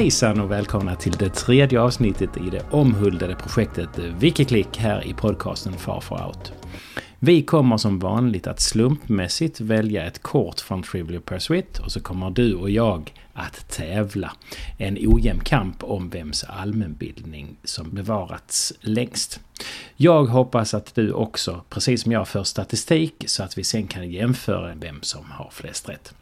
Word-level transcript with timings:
Hejsan 0.00 0.40
och 0.40 0.50
välkomna 0.50 0.96
till 0.96 1.12
det 1.12 1.28
tredje 1.28 1.80
avsnittet 1.80 2.36
i 2.36 2.50
det 2.50 2.62
omhuldade 2.70 3.34
projektet 3.34 3.98
Wikiklick 3.98 4.76
här 4.76 5.06
i 5.06 5.14
podcasten 5.14 5.72
Far 5.72 6.00
Far 6.00 6.26
Out. 6.26 6.52
Vi 7.18 7.42
kommer 7.42 7.76
som 7.76 7.98
vanligt 7.98 8.46
att 8.46 8.60
slumpmässigt 8.60 9.60
välja 9.60 10.06
ett 10.06 10.22
kort 10.22 10.60
från 10.60 10.82
Trivial 10.82 11.22
Pursuit 11.22 11.78
och 11.78 11.92
så 11.92 12.00
kommer 12.00 12.30
du 12.30 12.54
och 12.54 12.70
jag 12.70 13.12
att 13.32 13.68
tävla. 13.68 14.32
En 14.78 14.98
ojämn 15.00 15.40
kamp 15.40 15.84
om 15.84 16.10
vems 16.10 16.44
allmänbildning 16.44 17.56
som 17.64 17.90
bevarats 17.90 18.72
längst. 18.80 19.40
Jag 19.96 20.24
hoppas 20.24 20.74
att 20.74 20.94
du 20.94 21.12
också, 21.12 21.64
precis 21.68 22.02
som 22.02 22.12
jag, 22.12 22.28
för 22.28 22.44
statistik 22.44 23.24
så 23.26 23.42
att 23.42 23.58
vi 23.58 23.64
sen 23.64 23.86
kan 23.86 24.10
jämföra 24.10 24.74
vem 24.74 25.02
som 25.02 25.24
har 25.30 25.50
flest 25.52 25.88
rätt. 25.88 26.14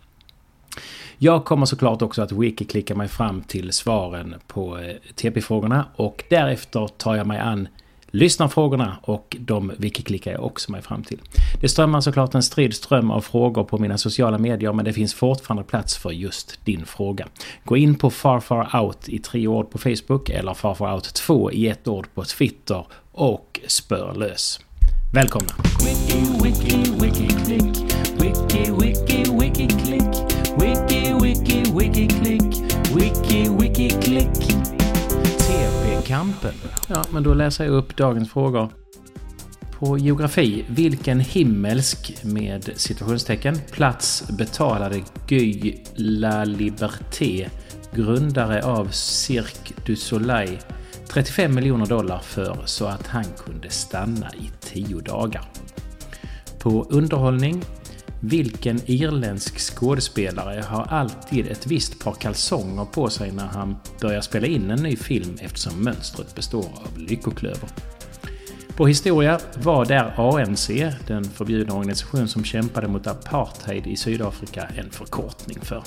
Jag 1.19 1.45
kommer 1.45 1.67
såklart 1.67 2.03
också 2.03 2.23
att 2.23 2.33
wiki-klicka 2.33 2.95
mig 2.95 3.09
fram 3.09 3.43
till 3.43 3.73
svaren 3.73 4.35
på 4.47 4.79
eh, 4.79 4.95
TP-frågorna 5.15 5.85
och 5.97 6.25
därefter 6.31 6.89
tar 6.89 7.17
jag 7.17 7.27
mig 7.27 7.39
an 7.39 7.69
lyssnarfrågorna 8.11 8.97
och 9.03 9.37
de 9.41 9.73
wiki-klickar 9.79 10.33
jag 10.33 10.45
också 10.45 10.73
mig 10.73 10.83
fram 10.83 11.03
till. 11.03 11.21
Det 11.61 11.69
strömmar 11.69 12.01
såklart 12.01 12.35
en 12.35 12.43
strid 12.43 12.75
ström 12.75 13.11
av 13.11 13.21
frågor 13.21 13.65
på 13.65 13.79
mina 13.79 13.99
sociala 13.99 14.39
medier 14.39 14.73
men 14.73 14.85
det 14.85 14.93
finns 14.93 15.15
fortfarande 15.15 15.65
plats 15.65 15.97
för 15.97 16.11
just 16.11 16.65
din 16.65 16.87
fråga. 16.87 17.29
Gå 17.65 17.77
in 17.77 17.95
på 17.95 18.11
FarFarOut 18.11 19.09
i 19.09 19.19
tre 19.19 19.47
ord 19.47 19.71
på 19.71 19.79
Facebook 19.79 20.31
eller 20.31 20.55
FarFarOut 20.55 21.15
2 21.15 21.53
i 21.53 21.69
ett 21.69 21.89
ord 21.89 22.07
på 22.15 22.25
Twitter 22.25 22.87
och 23.13 23.61
spör 23.67 24.15
lös. 24.15 24.61
Välkomna! 25.15 25.49
Wiki, 25.85 26.19
wiki, 26.43 26.77
wiki. 27.01 27.29
Wiki, 28.21 28.71
wiki, 28.71 28.71
wiki. 28.71 29.25
Wiki, 29.41 29.98
kampen. 36.09 36.55
Ja, 36.89 37.05
men 37.13 37.23
då 37.23 37.35
läser 37.35 37.65
jag 37.65 37.75
upp 37.75 37.97
dagens 37.97 38.31
frågor. 38.31 38.73
På 39.79 39.99
geografi, 39.99 40.65
vilken 40.69 41.21
himmelsk, 41.21 42.25
med 42.25 42.71
situationstecken, 42.77 43.59
plats 43.73 44.25
betalade 44.39 45.03
Guy 45.27 45.77
La 45.95 46.45
Liberté, 46.45 47.49
grundare 47.95 48.63
av 48.65 48.89
Cirque 48.91 49.75
du 49.87 49.97
Soleil, 49.97 50.59
35 51.09 51.55
miljoner 51.55 51.87
dollar 51.87 52.19
för 52.19 52.63
så 52.65 52.87
att 52.87 53.07
han 53.07 53.25
kunde 53.45 53.71
stanna 53.71 54.31
i 54.35 54.51
tio 54.61 55.01
dagar? 55.01 55.45
På 56.59 56.87
underhållning, 56.91 57.65
vilken 58.21 58.81
irländsk 58.87 59.59
skådespelare 59.59 60.63
har 60.69 60.83
alltid 60.83 61.47
ett 61.47 61.67
visst 61.67 61.99
par 61.99 62.15
kalsonger 62.15 62.85
på 62.85 63.11
sig 63.11 63.33
när 63.33 63.47
han 63.47 63.77
börjar 64.01 64.21
spela 64.21 64.47
in 64.47 64.71
en 64.71 64.83
ny 64.83 64.97
film 64.97 65.39
eftersom 65.41 65.85
mönstret 65.85 66.35
består 66.35 66.65
av 66.65 66.99
lyckoklöver? 66.99 67.69
På 68.77 68.87
historia, 68.87 69.41
vad 69.63 69.91
är 69.91 70.21
ANC, 70.21 70.71
den 71.07 71.25
förbjudna 71.25 71.75
organisation 71.75 72.29
som 72.29 72.45
kämpade 72.45 72.89
mot 72.89 73.07
apartheid 73.07 73.87
i 73.87 73.97
Sydafrika, 73.97 74.69
en 74.77 74.91
förkortning 74.91 75.61
för? 75.63 75.83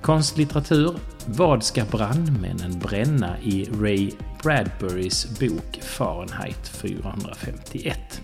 Konstlitteratur, 0.00 0.96
vad 1.26 1.62
ska 1.62 1.84
brandmännen 1.84 2.78
bränna 2.78 3.40
i 3.40 3.64
Ray 3.64 4.10
Bradburys 4.42 5.38
bok 5.40 5.80
Fahrenheit 5.82 6.68
451? 6.68 8.20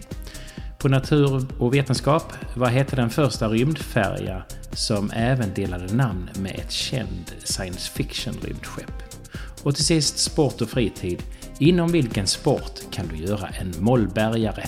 På 0.79 0.89
natur 0.89 1.47
och 1.59 1.75
vetenskap, 1.75 2.33
vad 2.57 2.69
hette 2.69 2.97
den 2.97 3.11
första 3.11 3.49
rymdfärja 3.49 4.43
som 4.73 5.11
även 5.15 5.55
delade 5.55 5.95
namn 5.95 6.31
med 6.39 6.53
ett 6.55 6.71
känd 6.71 7.33
science 7.45 7.91
fiction-rymdskepp? 7.91 8.93
Och 9.63 9.75
till 9.75 9.85
sist 9.85 10.19
sport 10.19 10.61
och 10.61 10.69
fritid. 10.69 11.23
Inom 11.59 11.93
vilken 11.93 12.27
sport 12.27 12.91
kan 12.91 13.07
du 13.09 13.17
göra 13.17 13.49
en 13.49 13.73
mollbergare? 13.79 14.65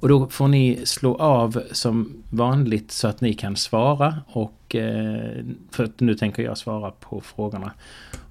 Och 0.00 0.08
då 0.08 0.28
får 0.28 0.48
ni 0.48 0.80
slå 0.84 1.16
av 1.16 1.62
som 1.72 2.22
vanligt 2.30 2.92
så 2.92 3.08
att 3.08 3.20
ni 3.20 3.34
kan 3.34 3.56
svara. 3.56 4.16
Och, 4.26 4.76
eh, 4.76 5.44
för 5.70 5.84
att 5.84 6.00
nu 6.00 6.14
tänker 6.14 6.42
jag 6.42 6.58
svara 6.58 6.90
på 6.90 7.20
frågorna. 7.20 7.72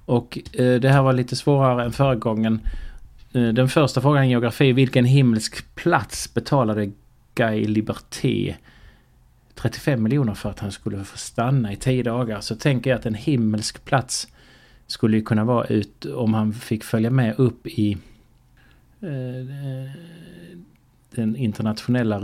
Och 0.04 0.38
eh, 0.52 0.80
det 0.80 0.88
här 0.88 1.02
var 1.02 1.12
lite 1.12 1.36
svårare 1.36 1.84
än 1.84 1.92
förra 1.92 2.14
gången. 2.14 2.60
Eh, 3.32 3.48
den 3.48 3.68
första 3.68 4.00
frågan 4.00 4.24
i 4.24 4.30
geografi. 4.30 4.72
Vilken 4.72 5.04
himmelsk 5.04 5.74
plats 5.74 6.34
betalade 6.34 6.90
Guy 7.34 7.64
Liberté 7.64 8.56
35 9.54 10.02
miljoner 10.02 10.34
för 10.34 10.50
att 10.50 10.60
han 10.60 10.72
skulle 10.72 11.04
få 11.04 11.18
stanna 11.18 11.72
i 11.72 11.76
10 11.76 12.02
dagar? 12.02 12.40
Så 12.40 12.56
tänker 12.56 12.90
jag 12.90 12.98
att 12.98 13.06
en 13.06 13.14
himmelsk 13.14 13.84
plats 13.84 14.28
skulle 14.86 15.16
ju 15.16 15.22
kunna 15.22 15.44
vara 15.44 15.66
ut 15.66 16.04
om 16.04 16.34
han 16.34 16.52
fick 16.52 16.84
följa 16.84 17.10
med 17.10 17.34
upp 17.38 17.66
i 17.66 17.98
eh, 19.00 19.08
eh 19.10 19.90
den 21.10 21.36
internationella 21.36 22.18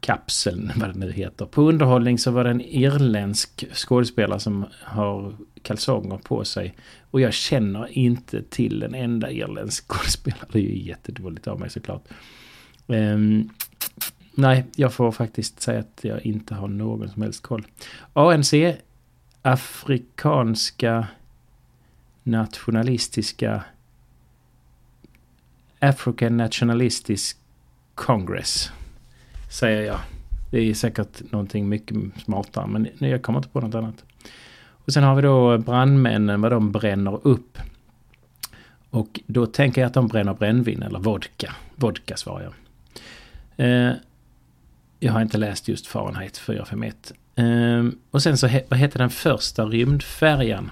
kapseln, 0.00 0.72
vad 0.76 0.88
det 0.88 0.98
nu 0.98 1.12
heter. 1.12 1.46
På 1.46 1.62
underhållning 1.62 2.18
så 2.18 2.30
var 2.30 2.44
det 2.44 2.50
en 2.50 2.60
irländsk 2.60 3.64
skådespelare 3.72 4.40
som 4.40 4.66
har 4.82 5.36
kalsonger 5.62 6.18
på 6.18 6.44
sig. 6.44 6.74
Och 7.10 7.20
jag 7.20 7.32
känner 7.32 7.98
inte 7.98 8.42
till 8.42 8.82
en 8.82 8.94
enda 8.94 9.30
irländsk 9.30 9.88
skådespelare. 9.88 10.48
Det 10.52 10.58
är 10.58 10.62
ju 10.62 10.78
jättedåligt 10.78 11.46
av 11.46 11.60
mig 11.60 11.70
såklart. 11.70 12.04
Um, 12.86 13.50
nej, 14.34 14.66
jag 14.76 14.92
får 14.92 15.12
faktiskt 15.12 15.60
säga 15.60 15.80
att 15.80 16.00
jag 16.02 16.26
inte 16.26 16.54
har 16.54 16.68
någon 16.68 17.08
som 17.08 17.22
helst 17.22 17.42
koll. 17.42 17.66
ANC, 18.12 18.54
Afrikanska 19.42 21.06
nationalistiska 22.22 23.64
African 25.80 26.36
Nationalistisk 26.36 27.38
Congress. 27.94 28.72
Säger 29.48 29.82
jag. 29.82 30.00
Det 30.50 30.58
är 30.58 30.74
säkert 30.74 31.32
någonting 31.32 31.68
mycket 31.68 31.96
smartare 32.24 32.66
men 32.66 32.88
jag 32.98 33.22
kommer 33.22 33.38
inte 33.38 33.48
på 33.48 33.60
något 33.60 33.74
annat. 33.74 34.04
Och 34.70 34.92
sen 34.92 35.02
har 35.02 35.14
vi 35.14 35.22
då 35.22 35.58
brandmännen, 35.58 36.40
vad 36.40 36.52
de 36.52 36.72
bränner 36.72 37.26
upp. 37.26 37.58
Och 38.90 39.20
då 39.26 39.46
tänker 39.46 39.80
jag 39.80 39.88
att 39.88 39.94
de 39.94 40.08
bränner 40.08 40.34
brännvin 40.34 40.82
eller 40.82 40.98
vodka. 40.98 41.54
Vodka 41.74 42.16
svarar 42.16 42.42
jag. 42.42 42.52
Eh, 43.66 43.92
jag 45.00 45.12
har 45.12 45.22
inte 45.22 45.38
läst 45.38 45.68
just 45.68 45.86
Fahrenheit 45.86 46.38
451. 46.38 47.12
Eh, 47.34 47.84
och 48.10 48.22
sen 48.22 48.38
så, 48.38 48.48
vad 48.68 48.78
heter 48.78 48.98
den 48.98 49.10
första 49.10 49.64
rymdfärjan? 49.64 50.70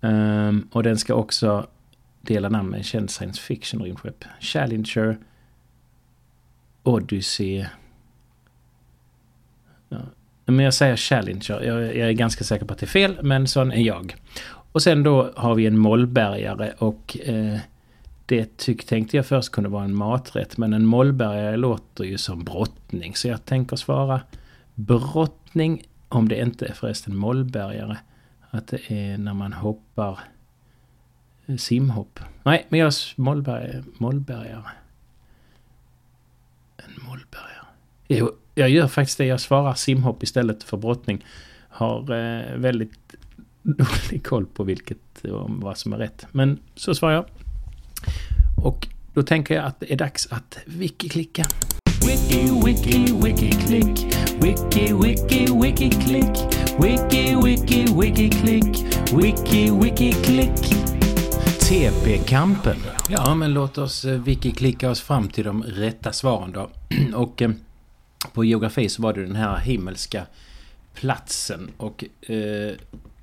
Eh, 0.00 0.52
och 0.70 0.82
den 0.82 0.98
ska 0.98 1.14
också 1.14 1.66
dela 2.20 2.48
namn 2.48 2.70
med 2.70 2.78
en 2.78 2.84
känd 2.84 3.10
science 3.10 3.40
fiction 3.40 3.82
rymdskepp. 3.82 4.24
Challenger, 4.40 5.18
Odyssey. 6.82 7.66
Ja. 9.88 9.98
Men 10.44 10.64
jag 10.64 10.74
säger 10.74 10.96
Challenger. 10.96 11.62
Jag, 11.62 11.82
jag, 11.82 12.08
är 12.08 12.12
ganska 12.12 12.44
säker 12.44 12.66
på 12.66 12.72
att 12.72 12.78
det 12.78 12.86
är 12.86 12.88
fel, 12.88 13.18
men 13.22 13.46
sån 13.46 13.72
är 13.72 13.82
jag. 13.82 14.16
Och 14.72 14.82
sen 14.82 15.02
då 15.02 15.32
har 15.36 15.54
vi 15.54 15.66
en 15.66 15.78
mollbergare 15.78 16.72
och 16.78 17.18
eh, 17.24 17.58
det 18.26 18.56
tyck, 18.56 18.84
tänkte 18.84 19.16
jag 19.16 19.26
först 19.26 19.52
kunde 19.52 19.70
vara 19.70 19.84
en 19.84 19.94
maträtt. 19.94 20.56
Men 20.56 20.72
en 20.72 20.86
mollbergare 20.86 21.56
låter 21.56 22.04
ju 22.04 22.18
som 22.18 22.44
brottning. 22.44 23.14
Så 23.16 23.28
jag 23.28 23.44
tänker 23.44 23.76
svara 23.76 24.20
brottning 24.74 25.82
om 26.08 26.28
det 26.28 26.40
inte 26.40 26.66
är 26.66 26.72
förresten 26.72 27.16
mollbergare. 27.16 27.96
Att 28.50 28.66
det 28.66 28.90
är 28.90 29.18
när 29.18 29.34
man 29.34 29.52
hoppar 29.52 30.18
eh, 31.46 31.56
simhopp. 31.56 32.20
Nej, 32.42 32.66
men 32.68 32.80
jag 32.80 32.92
mollbergare. 33.16 33.82
mollbergare. 33.98 34.62
En 36.96 37.04
mollbergare. 37.04 37.66
Jo, 38.08 38.30
jag 38.54 38.70
gör 38.70 38.88
faktiskt 38.88 39.18
det. 39.18 39.24
Jag 39.24 39.40
svarar 39.40 39.74
simhopp 39.74 40.22
istället 40.22 40.62
för 40.62 40.76
brottning. 40.76 41.24
Har 41.68 42.00
eh, 42.00 42.56
väldigt 42.56 43.14
dålig 43.62 44.24
koll 44.24 44.46
på 44.46 44.64
vilket 44.64 45.24
och 45.24 45.50
vad 45.50 45.78
som 45.78 45.92
är 45.92 45.96
rätt. 45.96 46.26
Men 46.32 46.58
så 46.74 46.94
svarar 46.94 47.14
jag. 47.14 47.24
Och 48.64 48.88
då 49.14 49.22
tänker 49.22 49.54
jag 49.54 49.64
att 49.64 49.80
det 49.80 49.92
är 49.92 49.96
dags 49.96 50.28
att 50.30 50.58
wiki-klicka. 50.66 51.44
Wiki, 52.06 52.50
wiki, 52.64 53.12
wiki, 53.24 53.50
klick. 53.50 54.14
Wiki, 54.42 54.92
wiki, 54.94 55.46
wiki, 55.62 55.90
klick. 55.90 56.36
Wiki, 56.78 57.36
wiki, 57.44 57.86
wiki. 58.00 58.30
Wiki, 59.12 59.70
wiki, 59.70 60.89
klick. 61.70 61.92
TP-kampen. 61.92 62.76
Ja, 63.08 63.34
men 63.34 63.52
låt 63.52 63.78
oss 63.78 64.04
eh, 64.04 64.22
wiki-klicka 64.22 64.90
oss 64.90 65.00
fram 65.00 65.28
till 65.28 65.44
de 65.44 65.62
rätta 65.62 66.12
svaren 66.12 66.52
då. 66.52 66.70
Och 67.14 67.42
eh, 67.42 67.50
på 68.32 68.44
geografi 68.44 68.88
så 68.88 69.02
var 69.02 69.12
det 69.12 69.22
den 69.22 69.36
här 69.36 69.56
himmelska 69.56 70.26
platsen. 70.94 71.70
Och 71.76 72.04
eh, 72.30 72.72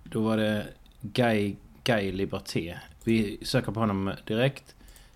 då 0.03 0.21
var 0.21 0.37
det 0.37 0.67
Guy, 1.01 1.55
Guy 1.83 2.11
Liberté. 2.11 2.77
Vi 3.03 3.37
söker 3.41 3.71
på 3.71 3.79
honom 3.79 4.11
direkt. 4.27 4.75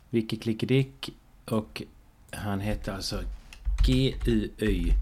Wiki 0.10 0.38
Klickedick. 0.38 1.10
Och 1.46 1.82
han 2.32 2.60
hette 2.60 2.94
alltså 2.94 3.22
G-U-Y 3.88 4.94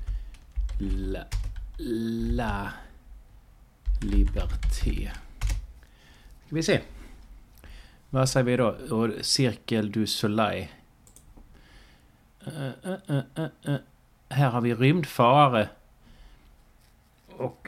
La... 0.80 1.24
La... 2.32 2.72
Liberté. 4.02 5.12
Ska 6.46 6.56
vi 6.56 6.64
se. 6.64 6.80
Vad 8.10 8.30
säger 8.30 8.44
vi 8.44 8.58
då? 8.58 8.68
Och 8.68 9.10
Cirkel 9.22 9.92
du 9.92 10.08
Soleil. 10.08 10.68
Uh, 12.48 12.92
uh, 13.10 13.20
uh, 13.68 13.76
här 14.30 14.50
har 14.50 14.62
vi 14.62 14.76
rymdfarare. 14.76 15.70
Och 17.28 17.68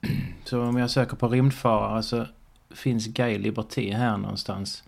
så 0.44 0.62
om 0.62 0.76
jag 0.76 0.90
söker 0.90 1.16
på 1.16 1.28
rymdfarare 1.28 2.02
så 2.02 2.26
finns 2.70 3.06
Guy 3.06 3.38
Liberté 3.38 3.94
här 3.94 4.16
någonstans. 4.16 4.84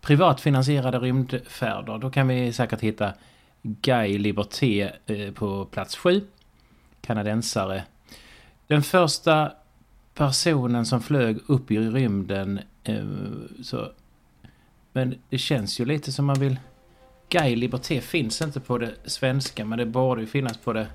Privatfinansierade 0.00 0.98
rymdfärder. 0.98 1.98
Då 1.98 2.10
kan 2.10 2.28
vi 2.28 2.52
säkert 2.52 2.80
hitta 2.80 3.12
Guy 3.62 4.18
Liberté 4.18 4.90
eh, 5.06 5.32
på 5.32 5.64
plats 5.64 5.96
7. 5.96 6.26
Kanadensare. 7.00 7.84
Den 8.66 8.82
första 8.82 9.52
personen 10.14 10.86
som 10.86 11.02
flög 11.02 11.38
upp 11.46 11.70
i 11.70 11.78
rymden. 11.78 12.60
Eh, 12.84 13.04
så 13.62 13.90
men 14.96 15.18
det 15.30 15.38
känns 15.38 15.80
ju 15.80 15.84
lite 15.84 16.12
som 16.12 16.24
man 16.24 16.40
vill... 16.40 16.58
Guy 17.28 17.56
Liberté 17.56 18.00
finns 18.00 18.42
inte 18.42 18.60
på 18.60 18.78
det 18.78 18.94
svenska, 19.04 19.64
men 19.64 19.78
det 19.78 19.86
borde 19.86 20.20
ju 20.20 20.26
finnas 20.26 20.56
på 20.56 20.72
det... 20.72 20.86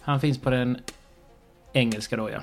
Han 0.00 0.20
finns 0.20 0.38
på 0.38 0.50
den 0.50 0.78
engelska 1.72 2.16
då, 2.16 2.30
ja. 2.30 2.42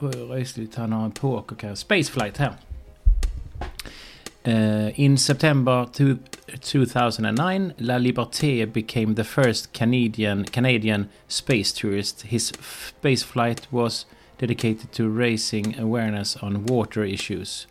Röjsligt, 0.00 0.74
han 0.74 0.92
har 0.92 1.04
en 1.04 1.10
poker 1.10 1.74
Spaceflight 1.74 2.36
här. 2.36 2.52
Uh, 4.48 5.00
in 5.00 5.18
September 5.18 5.88
2009, 6.60 7.72
La 7.76 7.98
Liberté 7.98 8.66
became 8.66 9.14
the 9.14 9.24
first 9.24 9.72
Canadian, 9.72 10.44
Canadian 10.44 11.06
space 11.28 11.80
tourist. 11.80 12.22
His 12.22 12.52
spaceflight 13.00 13.72
was 13.72 14.06
dedicated 14.42 14.90
to 14.90 15.08
raising 15.08 15.78
awareness 15.78 16.36
on 16.42 16.66
water 16.66 17.04
issues. 17.04 17.68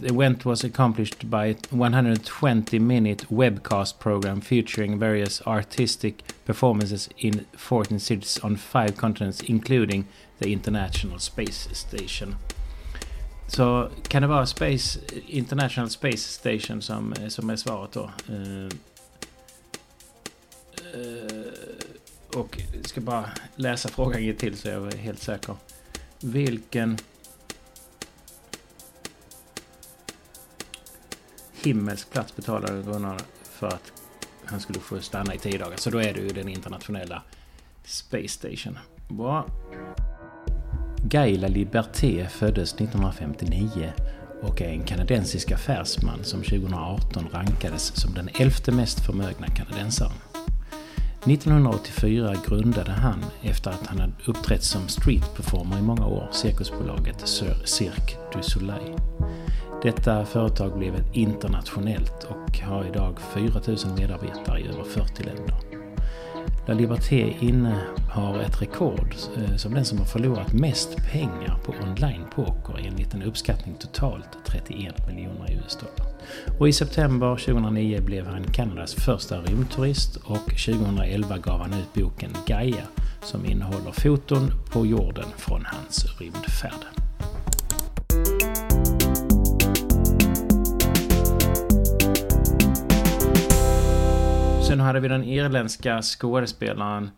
The 0.00 0.08
event 0.08 0.46
was 0.46 0.64
accomplished 0.64 1.28
by 1.28 1.46
a 1.46 1.56
120 1.68 2.78
minute 2.78 3.26
webcast 3.30 3.98
program 3.98 4.40
featuring 4.40 4.98
various 4.98 5.42
artistic 5.46 6.22
performances 6.46 7.10
in 7.18 7.44
14 7.58 7.98
cities 7.98 8.40
on 8.42 8.56
five 8.56 8.96
continents, 8.96 9.40
including 9.40 10.06
the 10.38 10.50
International 10.50 11.18
Space 11.18 11.68
Station. 11.72 12.36
Så 13.46 13.90
kan 14.08 14.22
det 14.22 14.28
vara 14.28 14.46
Space, 14.46 14.98
International 15.28 15.90
Space 15.90 16.28
Station 16.28 16.82
som, 16.82 17.14
som 17.28 17.50
är 17.50 17.56
svaret 17.56 17.92
då? 17.92 18.10
Uh, 18.28 18.68
uh, 20.94 21.35
och 22.36 22.60
ska 22.84 23.00
bara 23.00 23.30
läsa 23.56 23.88
frågan 23.88 24.24
en 24.24 24.32
till 24.32 24.56
så 24.56 24.68
jag 24.68 24.94
är 24.94 24.98
helt 24.98 25.22
säker. 25.22 25.56
Vilken 26.20 26.98
himmelsk 31.62 32.10
plats 32.10 32.36
betalade 32.36 32.82
Gunnar 32.82 33.20
för 33.42 33.66
att 33.66 33.92
han 34.44 34.60
skulle 34.60 34.80
få 34.80 35.00
stanna 35.00 35.34
i 35.34 35.38
tio 35.38 35.58
dagar. 35.58 35.76
Så 35.76 35.90
då 35.90 35.98
är 35.98 36.14
det 36.14 36.20
ju 36.20 36.28
den 36.28 36.48
internationella 36.48 37.22
Space 37.84 38.28
Station. 38.28 38.78
Bra. 39.08 39.46
Gaila 41.02 41.48
Liberté 41.48 42.28
föddes 42.28 42.74
1959 42.74 43.92
och 44.42 44.62
är 44.62 44.68
en 44.68 44.84
kanadensisk 44.84 45.50
affärsman 45.50 46.24
som 46.24 46.42
2018 46.42 47.28
rankades 47.32 48.00
som 48.00 48.14
den 48.14 48.28
elfte 48.40 48.72
mest 48.72 49.06
förmögna 49.06 49.46
kanadensaren. 49.46 50.25
1984 51.26 52.34
grundade 52.48 52.90
han, 52.90 53.24
efter 53.42 53.70
att 53.70 53.86
han 53.86 54.00
hade 54.00 54.12
uppträtt 54.26 54.62
som 54.62 54.88
street 54.88 55.34
performer 55.36 55.78
i 55.78 55.82
många 55.82 56.06
år, 56.06 56.28
cirkusbolaget 56.32 57.28
Cirque 57.64 58.16
du 58.32 58.42
Soleil. 58.42 58.96
Detta 59.82 60.24
företag 60.24 60.78
blev 60.78 61.04
internationellt 61.12 62.24
och 62.24 62.58
har 62.58 62.84
idag 62.84 63.20
4000 63.20 63.94
medarbetare 63.94 64.60
i 64.60 64.68
över 64.68 64.84
40 64.84 65.22
länder. 65.22 65.54
La 66.66 66.74
Liberté 66.74 67.36
innehar 67.40 68.40
ett 68.40 68.62
rekord 68.62 69.14
eh, 69.36 69.56
som 69.56 69.74
den 69.74 69.84
som 69.84 69.98
har 69.98 70.04
förlorat 70.04 70.52
mest 70.52 70.96
pengar 71.12 71.58
på 71.64 71.74
online-poker 71.82 72.86
enligt 72.86 73.14
en 73.14 73.22
uppskattning 73.22 73.74
totalt 73.74 74.28
31 74.46 75.06
miljoner 75.06 75.52
US-dollar. 75.52 76.06
Och 76.58 76.68
i 76.68 76.72
september 76.72 77.36
2009 77.36 78.00
blev 78.00 78.26
han 78.26 78.44
Kanadas 78.44 78.94
första 78.94 79.40
rymdturist 79.40 80.16
och 80.16 80.44
2011 80.66 81.38
gav 81.38 81.60
han 81.60 81.74
ut 81.74 81.94
boken 81.94 82.30
Gaia 82.46 82.86
som 83.22 83.46
innehåller 83.46 83.92
foton 83.92 84.50
på 84.72 84.86
jorden 84.86 85.26
från 85.36 85.64
hans 85.64 86.20
rymdfärd. 86.20 87.05
Sen 94.76 94.80
hade 94.80 95.00
vi 95.00 95.08
den 95.08 95.24
irländska 95.24 96.02
skådespelaren 96.02 97.10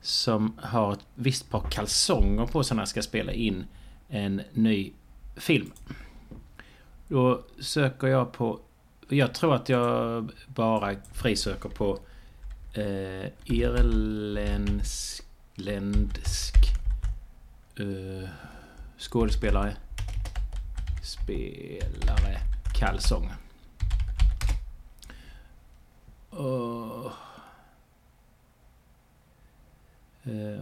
som 0.00 0.58
har 0.62 0.92
ett 0.92 1.06
visst 1.14 1.50
par 1.50 1.60
kalsonger 1.70 2.46
på 2.46 2.64
sig 2.64 2.74
när 2.74 2.80
han 2.80 2.86
ska 2.86 3.02
spela 3.02 3.32
in 3.32 3.64
en 4.08 4.42
ny 4.52 4.92
film. 5.36 5.72
Då 7.08 7.42
söker 7.60 8.06
jag 8.06 8.32
på... 8.32 8.60
Jag 9.08 9.34
tror 9.34 9.54
att 9.54 9.68
jag 9.68 10.30
bara 10.46 10.94
frisöker 11.12 11.68
på 11.68 11.98
eh, 12.74 13.26
irländsk 13.44 15.24
eh, 17.76 18.28
skådespelare. 18.98 19.76
Spelare 21.02 22.38
kalsong. 22.74 23.30
Och, 26.30 27.04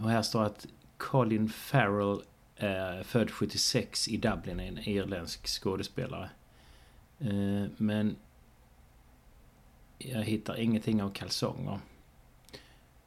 och 0.03 0.11
här 0.11 0.23
står 0.23 0.45
att 0.45 0.67
Colin 0.97 1.49
Farrell 1.49 2.23
är 2.57 3.03
född 3.03 3.31
76 3.31 4.09
i 4.09 4.17
Dublin, 4.17 4.61
en 4.61 4.79
irländsk 4.79 5.47
skådespelare. 5.47 6.31
Eh, 7.19 7.65
men 7.77 8.17
jag 9.99 10.23
hittar 10.23 10.57
ingenting 10.57 11.03
av 11.03 11.11
kalsonger. 11.11 11.79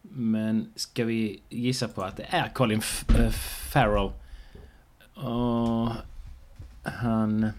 Men 0.01 0.73
ska 0.75 1.05
vi 1.05 1.41
gissa 1.49 1.87
på 1.87 2.03
att 2.03 2.17
det 2.17 2.25
är 2.29 2.49
Colin 2.49 2.81
eh, 3.19 3.29
Farrell? 3.71 4.11
Och 5.13 5.91
han... 6.83 7.51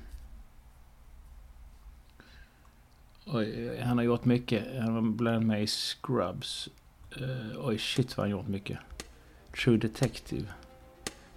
Och 3.32 3.42
han 3.82 3.98
har 3.98 4.04
gjort 4.04 4.24
mycket. 4.24 4.64
Han 4.80 4.94
var 4.94 5.02
bland 5.02 5.36
annat 5.36 5.46
med 5.46 5.62
i 5.62 5.66
Scrubs. 5.66 6.68
Uh, 7.20 7.66
oj, 7.66 7.78
shit 7.78 8.16
vad 8.16 8.24
han 8.24 8.30
gjort 8.30 8.48
mycket. 8.48 8.78
True 9.64 9.76
Detective. 9.76 10.46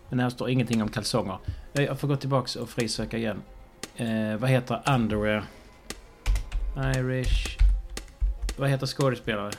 Men 0.10 0.20
här 0.20 0.30
står 0.30 0.50
ingenting 0.50 0.82
om 0.82 0.90
kalsonger. 0.90 1.38
Jag 1.74 2.00
får 2.00 2.08
gå 2.08 2.16
tillbaks 2.16 2.56
och 2.56 2.70
frisöka 2.70 3.18
igen. 3.18 3.42
Uh, 4.00 4.38
vad 4.38 4.50
heter 4.50 4.82
Underwear? 4.96 5.44
Irish... 6.96 7.58
Vad 8.58 8.70
heter 8.70 8.88
skådespelare? 8.88 9.52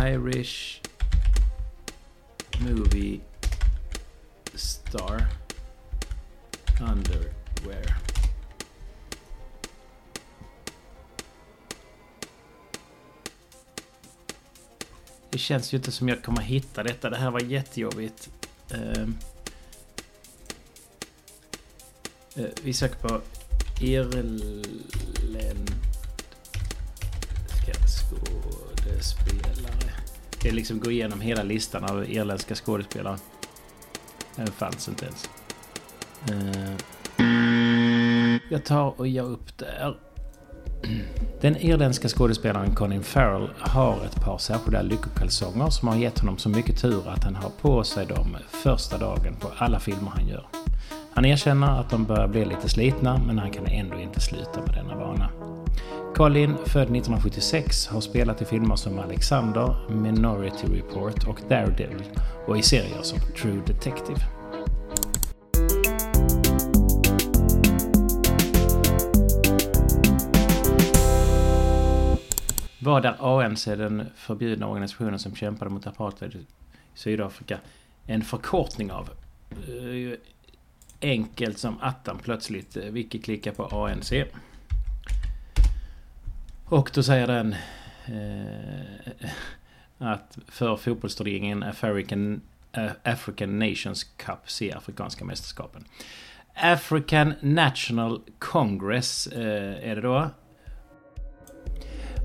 Irish... 0.00 0.80
Movie... 2.60 3.20
Star... 4.54 5.26
Underwear. 6.80 8.09
Det 15.30 15.38
känns 15.38 15.74
ju 15.74 15.76
inte 15.76 15.92
som 15.92 16.08
jag 16.08 16.22
kommer 16.22 16.42
hitta 16.42 16.82
detta. 16.82 17.10
Det 17.10 17.16
här 17.16 17.30
var 17.30 17.40
jättejobbigt. 17.40 18.30
Uh, 18.74 19.08
uh, 22.38 22.46
vi 22.62 22.72
söker 22.72 22.96
på 22.96 23.20
Irländska 23.80 24.92
skådespelare. 27.86 29.92
Det 30.42 30.48
är 30.48 30.52
liksom 30.52 30.80
gå 30.80 30.90
igenom 30.90 31.20
hela 31.20 31.42
listan 31.42 31.84
av 31.84 32.10
irländska 32.10 32.54
skådespelare. 32.54 33.18
Den 34.36 34.46
fanns 34.46 34.88
inte 34.88 35.06
ens. 35.06 35.30
Uh, 36.30 36.76
jag 38.50 38.64
tar 38.64 39.00
och 39.00 39.08
ger 39.08 39.22
upp 39.22 39.58
där. 39.58 39.96
Den 41.40 41.56
irländska 41.56 42.08
skådespelaren 42.08 42.74
Colin 42.74 43.02
Farrell 43.02 43.50
har 43.58 44.04
ett 44.04 44.24
par 44.24 44.38
särskilda 44.38 44.82
lyckokalsonger 44.82 45.70
som 45.70 45.88
har 45.88 45.96
gett 45.96 46.18
honom 46.18 46.38
så 46.38 46.48
mycket 46.48 46.80
tur 46.80 47.08
att 47.08 47.24
han 47.24 47.34
har 47.34 47.50
på 47.60 47.84
sig 47.84 48.06
dem 48.06 48.36
första 48.48 48.98
dagen 48.98 49.36
på 49.40 49.48
alla 49.56 49.80
filmer 49.80 50.12
han 50.14 50.28
gör. 50.28 50.46
Han 51.14 51.24
erkänner 51.24 51.80
att 51.80 51.90
de 51.90 52.04
börjar 52.04 52.28
bli 52.28 52.44
lite 52.44 52.68
slitna 52.68 53.20
men 53.26 53.38
han 53.38 53.50
kan 53.50 53.66
ändå 53.66 53.98
inte 53.98 54.20
sluta 54.20 54.60
med 54.66 54.74
denna 54.74 54.96
vana. 54.96 55.30
Colin, 56.16 56.56
född 56.66 56.82
1976, 56.82 57.86
har 57.86 58.00
spelat 58.00 58.42
i 58.42 58.44
filmer 58.44 58.76
som 58.76 58.98
Alexander, 58.98 59.74
Minority 59.90 60.66
Report 60.66 61.28
och 61.28 61.40
Daredevil 61.48 62.04
och 62.46 62.58
i 62.58 62.62
serier 62.62 63.02
som 63.02 63.18
True 63.18 63.62
Detective. 63.66 64.39
Vad 72.82 73.04
är 73.04 73.44
ANC, 73.44 73.64
den 73.64 74.06
förbjudna 74.14 74.66
organisationen 74.66 75.18
som 75.18 75.36
kämpade 75.36 75.70
mot 75.70 75.86
apartheid 75.86 76.34
i 76.34 76.46
Sydafrika, 76.94 77.58
en 78.06 78.22
förkortning 78.22 78.92
av? 78.92 79.10
Eh, 79.50 80.18
enkelt 81.00 81.58
som 81.58 81.80
attan 81.80 82.18
plötsligt. 82.22 82.76
Eh, 82.76 82.84
Vicky 82.84 83.18
klickar 83.18 83.52
på 83.52 83.64
ANC. 83.64 84.12
Och 86.64 86.90
då 86.94 87.02
säger 87.02 87.26
den 87.26 87.54
eh, 88.06 89.10
att 89.98 90.38
för 90.48 90.76
fotbollsturneringen 90.76 91.62
African, 91.62 92.40
eh, 92.72 92.90
African 93.02 93.58
Nations 93.58 94.04
Cup, 94.04 94.50
se 94.50 94.72
Afrikanska 94.72 95.24
mästerskapen. 95.24 95.84
African 96.54 97.34
National 97.40 98.20
Congress 98.38 99.26
eh, 99.26 99.90
är 99.90 99.94
det 99.94 100.00
då. 100.00 100.30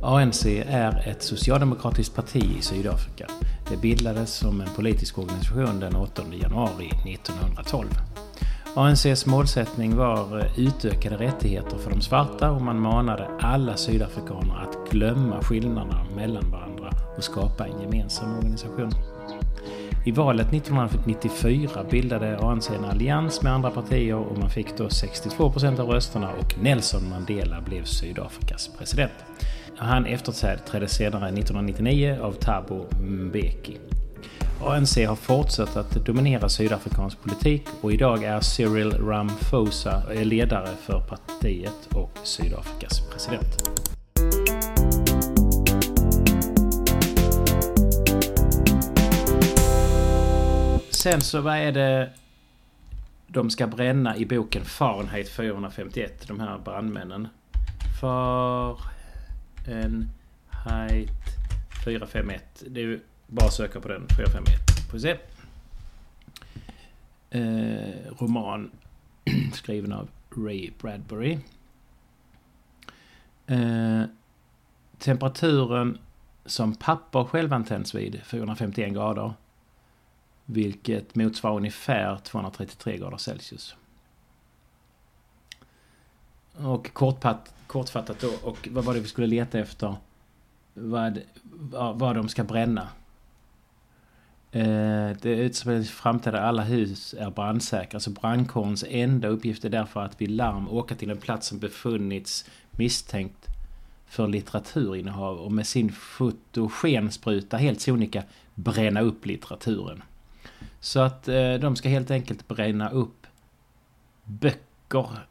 ANC 0.01 0.45
är 0.67 1.07
ett 1.07 1.23
socialdemokratiskt 1.23 2.15
parti 2.15 2.43
i 2.59 2.61
Sydafrika. 2.61 3.27
Det 3.69 3.77
bildades 3.77 4.33
som 4.33 4.61
en 4.61 4.69
politisk 4.75 5.17
organisation 5.17 5.79
den 5.79 5.95
8 5.95 6.23
januari 6.41 6.87
1912. 7.13 7.87
ANCs 8.77 9.25
målsättning 9.25 9.95
var 9.95 10.39
eh, 10.39 10.59
utökade 10.59 11.17
rättigheter 11.17 11.77
för 11.77 11.91
de 11.91 12.01
svarta 12.01 12.51
och 12.51 12.61
man 12.61 12.79
manade 12.79 13.27
alla 13.39 13.77
sydafrikaner 13.77 14.55
att 14.55 14.91
glömma 14.91 15.41
skillnaderna 15.41 16.05
mellan 16.15 16.51
varandra 16.51 16.91
och 17.17 17.23
skapa 17.23 17.67
en 17.67 17.81
gemensam 17.81 18.37
organisation. 18.37 18.91
I 20.05 20.11
valet 20.11 20.53
1994 20.53 21.83
bildade 21.91 22.37
ANC 22.37 22.69
en 22.69 22.85
allians 22.85 23.41
med 23.41 23.53
andra 23.53 23.71
partier 23.71 24.15
och 24.15 24.37
man 24.37 24.49
fick 24.49 24.77
då 24.77 24.89
62 24.89 25.51
procent 25.51 25.79
av 25.79 25.89
rösterna 25.89 26.29
och 26.39 26.63
Nelson 26.63 27.09
Mandela 27.09 27.61
blev 27.61 27.83
Sydafrikas 27.83 28.69
president. 28.77 29.13
Han 29.77 30.05
efterträddes 30.05 30.91
senare 30.91 31.29
1999 31.29 32.17
av 32.21 32.31
Thabo 32.31 32.85
Mbeki. 33.01 33.77
ANC 34.63 34.97
har 34.97 35.15
fortsatt 35.15 35.77
att 35.77 36.05
dominera 36.05 36.49
sydafrikansk 36.49 37.21
politik 37.21 37.67
och 37.81 37.93
idag 37.93 38.23
är 38.23 38.41
Cyril 38.41 38.91
Ramaphosa 38.91 40.03
ledare 40.13 40.69
för 40.81 40.99
partiet 40.99 41.87
och 41.95 42.17
Sydafrikas 42.23 43.01
president. 43.09 43.69
Sen 50.89 51.21
så 51.21 51.41
vad 51.41 51.57
är 51.57 51.71
det 51.71 52.09
de 53.27 53.49
ska 53.49 53.67
bränna 53.67 54.17
i 54.17 54.25
boken 54.25 54.65
Fahrenheit 54.65 55.29
451, 55.29 56.27
de 56.27 56.39
här 56.39 56.57
brandmännen. 56.57 57.27
En 59.65 60.09
height 60.49 61.09
451. 61.85 62.63
Det 62.67 62.83
är 62.83 62.99
bara 63.27 63.45
att 63.45 63.53
söka 63.53 63.81
på 63.81 63.87
den, 63.87 64.07
451. 64.17 64.59
Får 64.89 64.97
vi 64.97 64.99
se. 64.99 65.17
Eh, 67.29 68.13
roman 68.19 68.71
skriven 69.53 69.91
av 69.93 70.09
Ray 70.29 70.71
Bradbury. 70.81 71.39
Eh, 73.47 74.03
temperaturen 74.97 75.97
som 76.45 76.75
papper 76.75 77.23
självantänds 77.23 77.95
vid 77.95 78.21
451 78.23 78.93
grader. 78.93 79.33
Vilket 80.45 81.15
motsvarar 81.15 81.55
ungefär 81.55 82.17
233 82.17 82.97
grader 82.97 83.17
Celsius. 83.17 83.75
Och 86.57 86.93
kortpat, 86.93 87.53
kortfattat 87.67 88.19
då, 88.19 88.29
och 88.43 88.69
vad 88.71 88.83
var 88.83 88.93
det 88.93 88.99
vi 88.99 89.07
skulle 89.07 89.27
leta 89.27 89.59
efter? 89.59 89.95
Vad, 90.73 91.21
vad 91.93 92.15
de 92.15 92.29
ska 92.29 92.43
bränna. 92.43 92.89
Eh, 94.51 95.17
det 95.21 95.29
utspelar 95.29 95.77
sig 95.77 95.91
framtid 95.91 96.33
där 96.33 96.39
alla 96.39 96.63
hus 96.63 97.15
är 97.19 97.29
brandsäkra. 97.29 97.99
Så 97.99 98.09
brandkårens 98.09 98.85
enda 98.89 99.27
uppgift 99.27 99.65
är 99.65 99.69
därför 99.69 100.01
att 100.01 100.21
vid 100.21 100.31
larm 100.31 100.69
åka 100.69 100.95
till 100.95 101.09
en 101.09 101.17
plats 101.17 101.47
som 101.47 101.59
befunnits 101.59 102.49
misstänkt 102.71 103.47
för 104.05 104.27
litteraturinnehav 104.27 105.37
och 105.37 105.51
med 105.51 105.67
sin 105.67 105.91
fotogenspruta 105.91 107.57
helt 107.57 107.81
sonika 107.81 108.23
bränna 108.55 109.01
upp 109.01 109.25
litteraturen. 109.25 110.03
Så 110.79 110.99
att 110.99 111.27
eh, 111.27 111.53
de 111.53 111.75
ska 111.75 111.89
helt 111.89 112.11
enkelt 112.11 112.47
bränna 112.47 112.89
upp 112.89 113.27
böcker. 114.23 115.27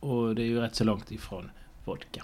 Och 0.00 0.34
det 0.34 0.42
är 0.42 0.46
ju 0.46 0.60
rätt 0.60 0.74
så 0.74 0.84
långt 0.84 1.12
ifrån 1.12 1.50
vodka. 1.84 2.22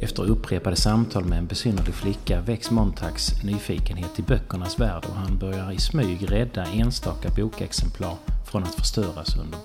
Efter 0.00 0.22
upprepade 0.22 0.76
samtal 0.76 1.24
med 1.24 1.38
en 1.38 1.46
besynnerlig 1.46 1.94
flicka 1.94 2.40
väcks 2.40 2.70
Montags 2.70 3.44
nyfikenhet 3.44 4.18
i 4.18 4.22
böckernas 4.22 4.80
värld 4.80 5.04
och 5.08 5.14
han 5.14 5.38
börjar 5.38 5.72
i 5.72 5.78
smyg 5.78 6.32
rädda 6.32 6.64
enstaka 6.64 7.28
bokexemplar 7.36 8.14
från 8.44 8.62
att 8.62 8.74
förstöras 8.74 9.36
under 9.36 9.58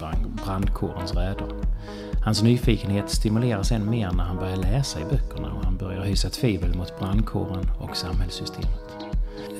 brandkårens 0.46 1.14
räder. 1.14 1.48
Hans 2.26 2.44
nyfikenhet 2.44 3.10
stimuleras 3.10 3.72
än 3.72 3.90
mer 3.90 4.12
när 4.12 4.24
han 4.24 4.38
börjar 4.38 4.56
läsa 4.56 5.00
i 5.00 5.04
böckerna 5.04 5.54
och 5.54 5.64
han 5.64 5.78
börjar 5.78 6.04
hysa 6.04 6.30
tvivel 6.30 6.76
mot 6.76 7.00
brandkåren 7.00 7.66
och 7.80 7.98
samhällssystemet. 7.98 8.90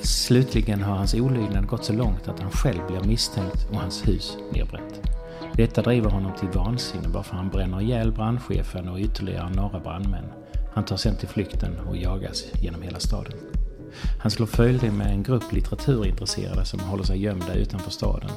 Slutligen 0.02 0.82
har 0.82 0.96
hans 0.96 1.14
olydnad 1.14 1.66
gått 1.66 1.84
så 1.84 1.92
långt 1.92 2.28
att 2.28 2.40
han 2.40 2.50
själv 2.50 2.86
blir 2.86 3.00
misstänkt 3.00 3.66
och 3.70 3.76
hans 3.76 4.08
hus 4.08 4.36
nedbränt. 4.52 5.19
Detta 5.54 5.82
driver 5.82 6.10
honom 6.10 6.32
till 6.38 6.48
vansinne 6.48 7.08
varför 7.08 7.36
han 7.36 7.48
bränner 7.48 7.80
ihjäl 7.80 8.12
brandchefen 8.12 8.88
och 8.88 8.98
ytterligare 8.98 9.50
några 9.50 9.80
brandmän. 9.80 10.24
Han 10.74 10.84
tar 10.84 10.96
sen 10.96 11.16
till 11.16 11.28
flykten 11.28 11.78
och 11.88 11.96
jagas 11.96 12.44
genom 12.62 12.82
hela 12.82 12.98
staden. 12.98 13.32
Han 14.22 14.30
slår 14.30 14.46
följe 14.46 14.90
med 14.90 15.06
en 15.06 15.22
grupp 15.22 15.52
litteraturintresserade 15.52 16.64
som 16.64 16.80
håller 16.80 17.04
sig 17.04 17.22
gömda 17.22 17.54
utanför 17.54 17.90
staden. 17.90 18.30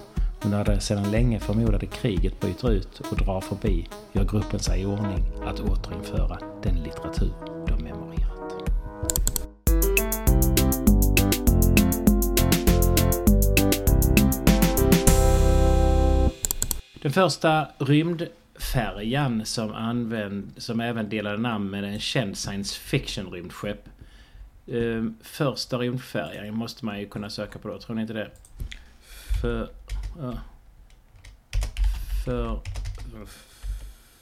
Och 0.44 0.50
när 0.50 0.66
det 0.66 0.80
sedan 0.80 1.12
länge 1.12 1.40
förmodade 1.40 1.86
kriget 1.86 2.40
bryter 2.40 2.72
ut 2.72 3.02
och 3.12 3.18
drar 3.18 3.42
förbi 3.42 3.88
gör 4.14 4.24
gruppen 4.24 4.60
sig 4.60 4.82
i 4.82 4.86
ordning 4.86 5.26
att 5.46 5.60
återinföra 5.60 6.38
den 6.64 6.76
litteratur 6.76 7.34
de 7.68 7.84
memorerar. 7.84 8.33
Den 17.04 17.12
första 17.12 17.68
rymdfärjan 17.78 19.46
som, 19.46 19.74
använd, 19.74 20.52
som 20.58 20.80
även 20.80 21.10
delade 21.10 21.38
namn 21.38 21.70
med 21.70 21.84
en 21.84 22.00
känd 22.00 22.38
science 22.38 22.80
fiction 22.80 23.32
rymdskepp. 23.32 23.90
Uh, 24.72 25.12
första 25.22 25.78
rymdfärjan 25.78 26.56
måste 26.56 26.86
man 26.86 27.00
ju 27.00 27.08
kunna 27.08 27.30
söka 27.30 27.60
på 27.60 27.68
då, 27.68 27.80
tror 27.80 27.96
ni 27.96 28.02
inte 28.02 28.14
det? 28.14 28.32
För... 29.42 29.62
Uh, 30.20 30.40
för... 32.26 32.60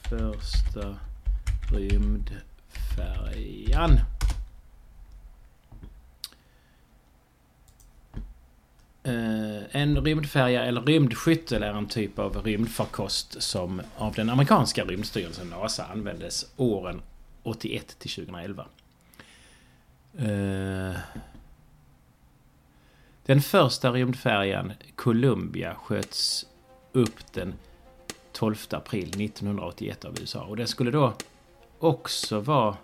Första 0.09 0.95
rymdfärjan. 1.71 2.39
Eh, 9.03 9.70
en 9.81 10.01
rymdfärja 10.05 10.65
eller 10.65 10.81
rymdskyttel 10.81 11.63
är 11.63 11.73
en 11.73 11.87
typ 11.87 12.19
av 12.19 12.43
rymdfarkost 12.43 13.41
som 13.41 13.81
av 13.97 14.13
den 14.13 14.29
amerikanska 14.29 14.85
rymdstyrelsen 14.85 15.47
NASA 15.47 15.85
användes 15.85 16.51
åren 16.57 17.01
81 17.43 17.99
till 17.99 18.09
2011. 18.09 18.65
Eh, 20.17 20.99
den 23.25 23.41
första 23.41 23.91
rymdfärjan 23.91 24.73
Columbia 24.95 25.75
sköts 25.75 26.45
upp 26.91 27.33
den 27.33 27.53
12 28.31 28.55
april 28.69 29.09
1981 29.25 30.05
av 30.05 30.19
USA 30.19 30.43
och 30.43 30.57
den 30.57 30.67
skulle 30.67 30.91
då 30.91 31.13
också 31.79 32.39
vara 32.39 32.77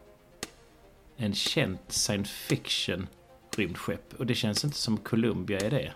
en 1.17 1.33
känd 1.33 1.77
science 1.87 2.31
fiction 2.31 3.07
rymdskepp 3.57 4.13
och 4.17 4.25
det 4.25 4.35
känns 4.35 4.65
inte 4.65 4.77
som 4.77 4.97
Columbia 4.97 5.59
är 5.59 5.69
det. 5.69 5.93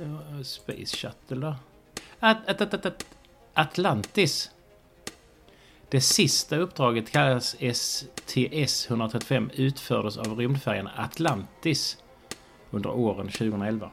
Eh, 0.00 0.42
Space 0.42 0.96
Shuttle 0.96 1.40
då? 1.40 1.54
At, 2.20 2.48
at, 2.48 2.74
at, 2.74 2.86
at, 2.86 3.06
Atlantis. 3.54 4.50
Det 5.88 6.00
sista 6.00 6.56
uppdraget 6.56 7.10
kallas 7.10 7.56
STS-135 7.60 9.50
utfördes 9.54 10.16
av 10.16 10.38
rymdfärjan 10.38 10.88
Atlantis 10.96 11.98
under 12.70 12.90
åren 12.90 13.26
2011. 13.26 13.90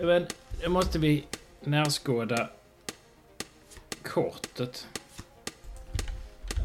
Men 0.00 0.26
nu 0.62 0.68
måste 0.68 0.98
vi 0.98 1.24
närskåda 1.60 2.50
kortet. 4.02 4.88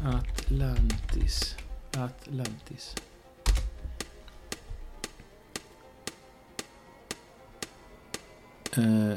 Atlantis. 0.04 1.56
Atlantis. 1.96 2.94
Eh, 8.76 9.16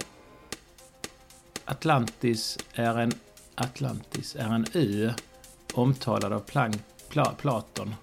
Atlantis 1.66 2.58
är 2.74 2.98
en 2.98 3.14
Atlantis 3.56 4.36
är 4.36 4.54
en 4.54 4.66
ö 4.74 5.14
omtalad 5.74 6.34
av 6.34 6.40
Plank, 6.40 6.76
Pla, 7.10 7.34
Platon. 7.38 7.96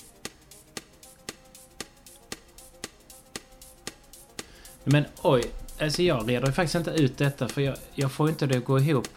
Men 4.84 5.04
oj, 5.22 5.50
alltså 5.80 6.02
jag 6.02 6.30
reder 6.30 6.52
faktiskt 6.52 6.74
inte 6.74 6.90
ut 6.90 7.18
detta 7.18 7.48
för 7.48 7.60
jag, 7.60 7.76
jag 7.94 8.12
får 8.12 8.28
inte 8.28 8.46
det 8.46 8.58
att 8.58 8.64
gå 8.64 8.78
ihop 8.78 9.08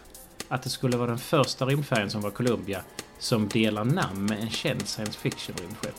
att 0.48 0.62
det 0.62 0.70
skulle 0.70 0.96
vara 0.96 1.08
den 1.08 1.18
första 1.18 1.66
rymdfärjan 1.66 2.10
som 2.10 2.20
var 2.20 2.30
Columbia 2.30 2.82
som 3.18 3.48
delar 3.48 3.84
namn 3.84 4.24
med 4.24 4.40
en 4.40 4.50
känd 4.50 4.88
science 4.88 5.18
fiction 5.18 5.56
rymdskepp. 5.58 5.94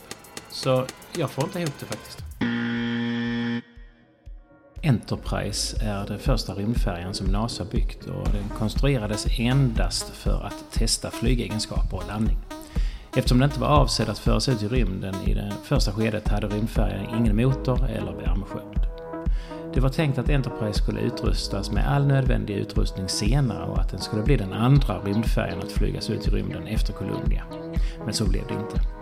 Så 0.50 0.86
jag 1.12 1.30
får 1.30 1.44
inte 1.44 1.60
ihop 1.60 1.74
det 1.80 1.86
faktiskt. 1.86 2.31
Enterprise 4.92 5.76
är 5.82 6.06
den 6.06 6.18
första 6.18 6.54
rymdfärjan 6.54 7.14
som 7.14 7.26
NASA 7.26 7.64
byggt 7.64 8.06
och 8.06 8.28
den 8.32 8.58
konstruerades 8.58 9.26
endast 9.38 10.08
för 10.08 10.46
att 10.46 10.64
testa 10.72 11.10
flygegenskaper 11.10 11.96
och 11.96 12.06
landning. 12.08 12.38
Eftersom 13.16 13.38
den 13.38 13.48
inte 13.48 13.60
var 13.60 13.68
avsedd 13.68 14.08
att 14.08 14.18
föras 14.18 14.48
ut 14.48 14.62
i 14.62 14.68
rymden 14.68 15.14
i 15.26 15.34
det 15.34 15.52
första 15.64 15.92
skedet 15.92 16.28
hade 16.28 16.46
rymdfärjan 16.46 17.18
ingen 17.18 17.36
motor 17.36 17.86
eller 17.90 18.12
värmesköld. 18.12 18.86
Det 19.74 19.80
var 19.80 19.88
tänkt 19.88 20.18
att 20.18 20.30
Enterprise 20.30 20.82
skulle 20.82 21.00
utrustas 21.00 21.70
med 21.70 21.88
all 21.88 22.06
nödvändig 22.06 22.54
utrustning 22.54 23.08
senare 23.08 23.64
och 23.64 23.80
att 23.80 23.90
den 23.90 24.00
skulle 24.00 24.22
bli 24.22 24.36
den 24.36 24.52
andra 24.52 24.98
rymdfärjan 24.98 25.58
att 25.58 25.72
flygas 25.72 26.10
ut 26.10 26.26
i 26.26 26.30
rymden 26.30 26.66
efter 26.66 26.92
Columbia. 26.92 27.42
Men 28.04 28.14
så 28.14 28.24
blev 28.24 28.46
det 28.48 28.54
inte. 28.54 29.01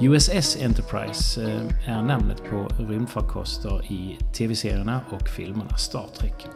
USS 0.00 0.56
Enterprise 0.62 1.42
eh, 1.42 1.88
är 1.88 2.02
namnet 2.02 2.42
på 2.50 2.68
rymdfarkoster 2.78 3.92
i 3.92 4.18
tv-serierna 4.32 5.00
och 5.10 5.28
filmerna 5.28 5.76
Star 5.76 6.06
Trek. 6.18 6.46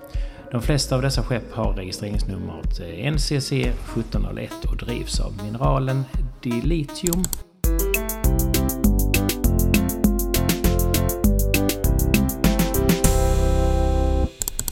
De 0.50 0.62
flesta 0.62 0.96
av 0.96 1.02
dessa 1.02 1.22
skepp 1.22 1.52
har 1.52 1.72
registreringsnumret 1.72 2.80
eh, 2.80 3.12
NCC 3.12 3.52
1701 3.52 4.64
och 4.64 4.76
drivs 4.76 5.20
av 5.20 5.32
mineralen 5.44 6.04
dilithium 6.42 7.22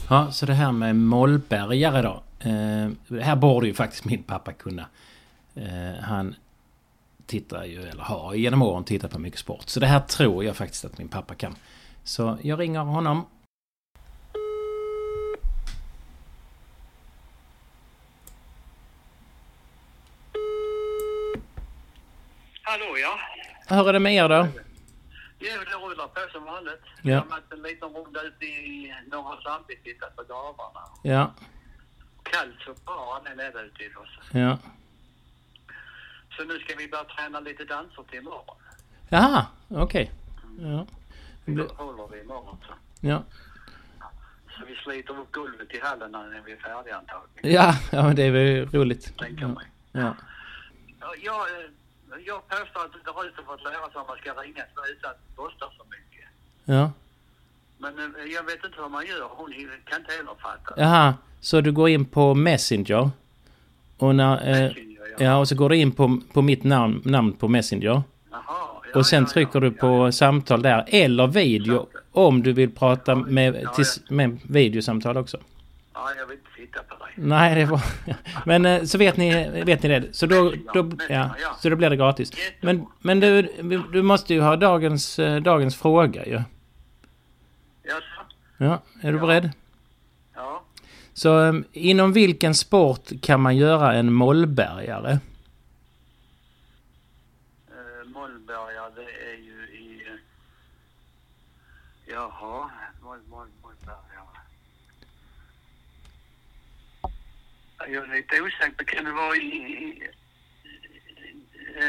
Ja, 0.09 0.31
så 0.31 0.45
det 0.45 0.53
här 0.53 0.71
med 0.71 0.95
mollbergare 0.95 2.01
då. 2.01 2.23
Eh, 2.39 2.89
det 3.07 3.23
här 3.23 3.35
borde 3.35 3.67
ju 3.67 3.73
faktiskt 3.73 4.05
min 4.05 4.23
pappa 4.23 4.53
kunna. 4.53 4.85
Eh, 5.55 6.01
han 6.01 6.35
tittar 7.29 7.65
ju, 7.65 7.81
eller 7.81 8.03
har 8.03 8.33
genom 8.33 8.61
åren 8.61 8.83
tittat 8.83 9.11
på 9.11 9.19
mycket 9.19 9.39
sport. 9.39 9.63
Så 9.69 9.79
det 9.79 9.87
här 9.87 9.99
tror 9.99 10.43
jag 10.43 10.55
faktiskt 10.57 10.85
att 10.85 10.97
min 10.97 11.07
pappa 11.09 11.35
kan. 11.35 11.55
Så 12.03 12.37
jag 12.41 12.59
ringer 12.59 12.79
honom. 12.79 13.25
Hallå 22.61 22.97
ja. 22.97 23.19
Hur 23.75 23.89
är 23.89 23.93
det 23.93 23.99
med 23.99 24.13
er 24.13 24.29
då? 24.29 24.47
Jo, 25.39 25.49
det 25.69 25.75
rullar 25.75 26.07
på 26.07 26.31
som 26.31 26.43
vanligt. 26.43 26.81
Ja. 27.01 27.11
Jag 27.11 27.17
har 27.21 27.29
haft 27.29 27.53
en 27.53 27.61
liten 27.61 27.89
runda 27.89 28.21
ute 28.21 28.45
i 28.45 28.93
Norra 29.11 29.41
Sandvik, 29.41 29.83
tittat 29.83 30.15
på 30.15 30.23
gravarna. 30.23 30.81
Ja, 31.03 31.33
Kallt 32.23 32.55
så 32.65 32.73
bra 32.85 33.21
han 33.23 33.31
är 33.31 33.35
nere 33.35 33.65
ute 33.65 33.83
i 33.83 33.87
oss. 33.87 34.19
ja. 34.31 34.57
Så 36.39 36.45
nu 36.45 36.59
ska 36.59 36.75
vi 36.75 36.87
börja 36.87 37.03
träna 37.03 37.39
lite 37.39 37.65
danser 37.65 38.03
till 38.09 38.19
imorgon. 38.19 38.55
Jaha, 39.09 39.45
okej. 39.67 40.11
Ja. 40.59 40.85
Det 41.45 41.71
håller 41.71 42.07
vi 42.11 42.21
imorgon 42.21 42.57
så. 42.67 42.73
Ja. 43.01 43.23
Så 44.57 44.65
vi 44.67 44.75
sliter 44.75 45.19
upp 45.19 45.31
golvet 45.31 45.73
i 45.73 45.79
hallen 45.79 46.11
när 46.11 46.41
vi 46.45 46.51
är 46.51 46.57
färdiga 46.57 46.95
antagligen. 46.97 47.51
Ja, 47.53 47.75
ja, 47.91 48.03
men 48.03 48.15
det 48.15 48.23
är 48.23 48.31
väl 48.31 48.65
roligt. 48.69 49.17
Tänker 49.17 49.47
mig. 49.47 49.65
Ja. 49.91 50.15
Ja, 50.99 51.13
Jag, 51.23 51.41
eh, 51.49 51.69
jag 52.25 52.47
påstår 52.47 52.85
att 52.85 52.91
det 53.05 53.11
har 53.11 53.43
fått 53.45 53.63
lära 53.63 53.73
sig 53.73 54.01
att 54.01 54.07
man 54.07 54.17
ska 54.17 54.33
ringa 54.33 54.63
utan 54.91 55.11
att 55.11 55.17
det 55.27 55.35
kostar 55.35 55.73
så 55.77 55.83
mycket. 55.89 56.25
ja. 56.65 56.91
Men 57.77 57.99
eh, 58.15 58.23
jag 58.33 58.43
vet 58.43 58.65
inte 58.65 58.81
vad 58.81 58.91
man 58.91 59.05
gör. 59.05 59.27
Hon 59.31 59.53
kan 59.85 59.99
inte 60.01 60.11
heller 60.13 60.35
fatta. 60.41 60.73
Jaha, 60.77 61.13
så 61.41 61.61
du 61.61 61.71
går 61.71 61.89
in 61.89 62.05
på 62.05 62.33
Messenger? 62.35 63.09
Och, 63.97 64.15
när, 64.15 64.35
eh, 64.37 64.61
Messenger, 64.61 64.88
ja. 65.17 65.25
ja, 65.25 65.37
och 65.37 65.47
så 65.47 65.55
går 65.55 65.69
du 65.69 65.75
in 65.77 65.91
på, 65.91 66.19
på 66.33 66.41
mitt 66.41 66.63
namn, 66.63 67.01
namn 67.05 67.33
på 67.33 67.47
Messenger. 67.47 67.87
Jaha, 68.31 68.43
ja, 68.93 68.99
Och 68.99 69.05
sen 69.05 69.23
ja, 69.23 69.29
trycker 69.29 69.51
ja, 69.55 69.59
du 69.59 69.71
på 69.71 69.87
ja, 70.07 70.11
samtal 70.11 70.61
där. 70.61 70.85
Eller 70.87 71.27
video 71.27 71.87
om 72.11 72.43
du 72.43 72.53
vill 72.53 72.71
prata 72.71 73.15
med, 73.15 73.59
Ja, 73.63 73.69
tills, 73.69 74.01
med 74.09 74.37
videosamtal 74.43 75.17
också. 75.17 75.37
Ja, 75.93 76.09
jag 76.19 76.25
vill 76.25 76.37
inte 76.37 76.49
titta 76.55 76.83
på 76.83 77.05
dig. 77.05 77.13
Nej, 77.15 77.55
det 77.55 77.65
var... 77.65 77.81
Men 78.45 78.65
eh, 78.65 78.83
så 78.83 78.97
vet 78.97 79.17
ni, 79.17 79.49
vet 79.65 79.83
ni 79.83 79.89
det. 79.89 80.03
Så 80.15 80.25
då, 80.25 80.53
då, 80.73 80.91
ja, 81.09 81.29
Ja. 81.41 81.57
så 81.61 81.69
då 81.69 81.75
blir 81.75 81.89
det 81.89 81.95
gratis. 81.95 82.31
Men, 82.61 82.85
men 82.99 83.19
du, 83.19 83.41
du 83.93 84.01
måste 84.01 84.33
ju 84.33 84.41
ha 84.41 84.55
dagens, 84.55 85.19
eh, 85.19 85.41
dagens 85.41 85.75
fråga 85.75 86.25
ju. 86.25 86.41
Jaså? 87.83 88.03
Ja, 88.57 88.81
är 89.01 89.11
du 89.11 89.17
Ja. 89.17 89.25
beredd? 89.25 89.49
Så 91.19 91.47
eh, 91.47 91.53
inom 91.73 92.13
vilken 92.13 92.55
sport 92.55 93.09
kan 93.21 93.41
man 93.41 93.57
göra 93.57 93.93
en 93.93 94.13
mollbergare? 94.13 95.19
Uh, 97.71 98.09
Mollberga, 98.09 98.89
det 98.95 99.31
är 99.31 99.37
ju 99.37 99.67
i... 99.67 100.03
eh, 100.07 100.13
Jaha, 102.13 102.69
Moll, 103.01 103.19
Moll, 103.29 103.47
Mollberga. 103.61 104.23
Jag 107.77 108.09
är 108.09 108.15
lite 108.15 108.41
osäker. 108.41 108.85
Kan 108.85 109.05
det 109.05 109.11
vara 109.11 109.35
i... 109.35 109.39
i 109.39 110.03
eh, 111.75 111.87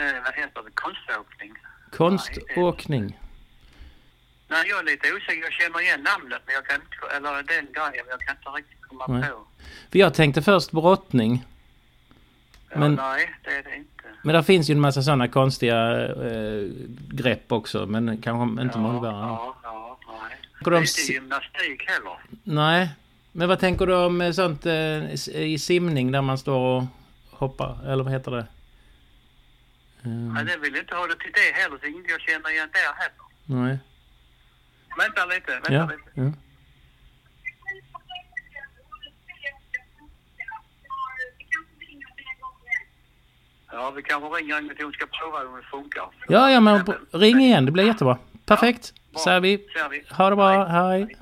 eh, 0.00 0.22
vad 0.24 0.34
heter 0.34 0.62
det? 0.62 0.70
Konståkning? 0.74 1.54
Konståkning. 1.90 3.18
Nej, 4.50 4.68
jag 4.68 4.78
är 4.78 4.82
lite 4.84 5.12
osäker. 5.14 5.42
Jag 5.42 5.52
känner 5.52 5.80
igen 5.80 6.00
namnet, 6.02 6.42
men 6.46 6.54
jag 6.54 6.66
kan 6.66 6.76
inte... 6.80 7.16
Eller 7.16 7.30
den 7.42 7.46
grejen, 7.72 8.04
men 8.06 8.10
jag 8.10 8.20
kan 8.20 8.36
inte 8.36 8.48
riktigt 8.48 8.82
komma 8.88 9.06
Nej. 9.06 9.30
på. 9.30 9.46
För 9.90 9.98
jag 9.98 10.14
tänkte 10.14 10.42
först 10.42 10.70
brottning. 10.70 11.44
Ja, 12.70 12.78
Men- 12.78 12.94
Nej, 12.94 13.30
det 13.44 13.50
är 13.50 13.62
det 13.62 13.76
inte. 13.76 14.04
Men 14.22 14.34
där 14.34 14.42
finns 14.42 14.70
ju 14.70 14.72
en 14.72 14.80
massa 14.80 15.02
sådana 15.02 15.28
konstiga 15.28 16.06
eh, 16.08 16.68
grepp 17.08 17.52
också. 17.52 17.86
Men 17.86 18.18
kanske 18.22 18.62
inte 18.62 18.78
ja, 18.78 18.82
mollbergare. 18.82 19.20
Ja, 19.20 19.56
ja, 19.62 19.98
nej. 20.08 20.36
Det 20.64 20.70
är 20.70 20.74
om 20.74 20.82
inte 20.82 21.12
gymnastik 21.12 21.90
heller. 21.90 22.18
Nej. 22.44 22.88
Men 23.32 23.48
vad 23.48 23.58
tänker 23.60 23.86
du 23.86 23.94
om 23.94 24.20
eh, 24.20 24.32
sånt 24.32 24.66
eh, 24.66 25.12
i 25.34 25.58
simning 25.58 26.12
där 26.12 26.22
man 26.22 26.38
står 26.38 26.58
och 26.58 26.84
hoppar? 27.30 27.78
Eller 27.92 28.04
vad 28.04 28.12
heter 28.12 28.30
det? 28.30 28.46
Eh, 30.02 30.08
Nej, 30.10 30.44
det 30.44 30.56
vill 30.56 30.76
inte 30.76 30.94
ha 30.94 31.06
det 31.06 31.14
till 31.16 31.32
det 31.34 31.60
heller, 31.62 31.78
så 31.78 31.86
inte 31.86 32.10
jag 32.10 32.20
känner 32.20 32.50
igen 32.50 32.68
där 32.72 32.80
heller. 33.02 33.62
nej. 33.66 33.78
Vänta 34.98 35.24
lite, 35.26 35.52
vänta 35.52 35.72
Ja, 35.72 35.86
lite. 35.86 36.02
ja. 36.14 36.32
Ja, 43.72 43.90
vi 43.96 44.02
kanske 44.02 44.28
ringer 44.28 44.56
en 44.56 44.66
gång 44.66 44.76
till 44.76 44.84
hon 44.84 44.92
ska 44.92 45.06
prova 45.06 45.48
om 45.50 45.56
det 45.56 45.62
funkar. 45.70 46.02
Ja, 46.28 46.50
ja, 46.50 46.60
men 46.60 46.86
ring 47.12 47.40
igen. 47.40 47.64
Det 47.66 47.72
blir 47.72 47.84
jättebra. 47.86 48.18
Perfekt. 48.46 48.94
Bra. 49.12 49.20
Säger 49.24 49.40
vi. 49.40 49.56
Ser 49.58 49.88
vi. 49.88 50.04
Ha 50.10 50.30
det 50.30 50.36
bra. 50.36 50.64
Hej. 50.66 51.16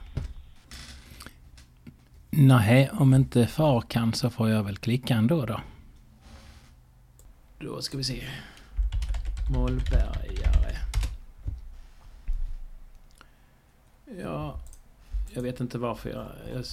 Nej, 2.30 2.90
om 2.92 3.14
inte 3.14 3.46
far 3.46 3.80
kan 3.80 4.12
så 4.12 4.30
får 4.30 4.48
jag 4.48 4.64
väl 4.64 4.76
klicka 4.76 5.14
ändå 5.14 5.46
då. 5.46 5.60
Då 7.58 7.82
ska 7.82 7.96
vi 7.96 8.04
se. 8.04 8.22
Mollbergare. 9.54 10.76
Ja, 14.16 14.60
jag 15.34 15.42
vet 15.42 15.60
inte 15.60 15.78
varför 15.78 16.10
jag... 16.10 16.26
jag 16.54 16.64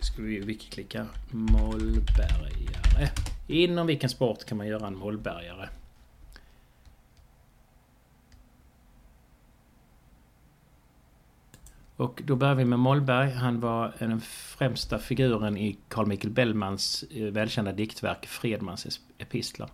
skulle 0.00 0.30
ju 0.30 0.44
wiki-klicka. 0.44 1.06
Mollbergare. 1.30 3.10
Inom 3.46 3.86
vilken 3.86 4.10
sport 4.10 4.44
kan 4.44 4.58
man 4.58 4.66
göra 4.66 4.86
en 4.86 4.96
mollbergare? 4.96 5.68
Och 11.96 12.22
då 12.24 12.36
börjar 12.36 12.54
vi 12.54 12.64
med 12.64 12.78
Mollberg. 12.78 13.30
Han 13.30 13.60
var 13.60 13.94
den 13.98 14.20
främsta 14.20 14.98
figuren 14.98 15.56
i 15.56 15.78
Carl 15.88 16.06
Michael 16.06 16.32
Bellmans 16.32 17.04
eh, 17.10 17.24
välkända 17.24 17.72
diktverk 17.72 18.26
Fredmans 18.26 19.00
epistlar. 19.18 19.70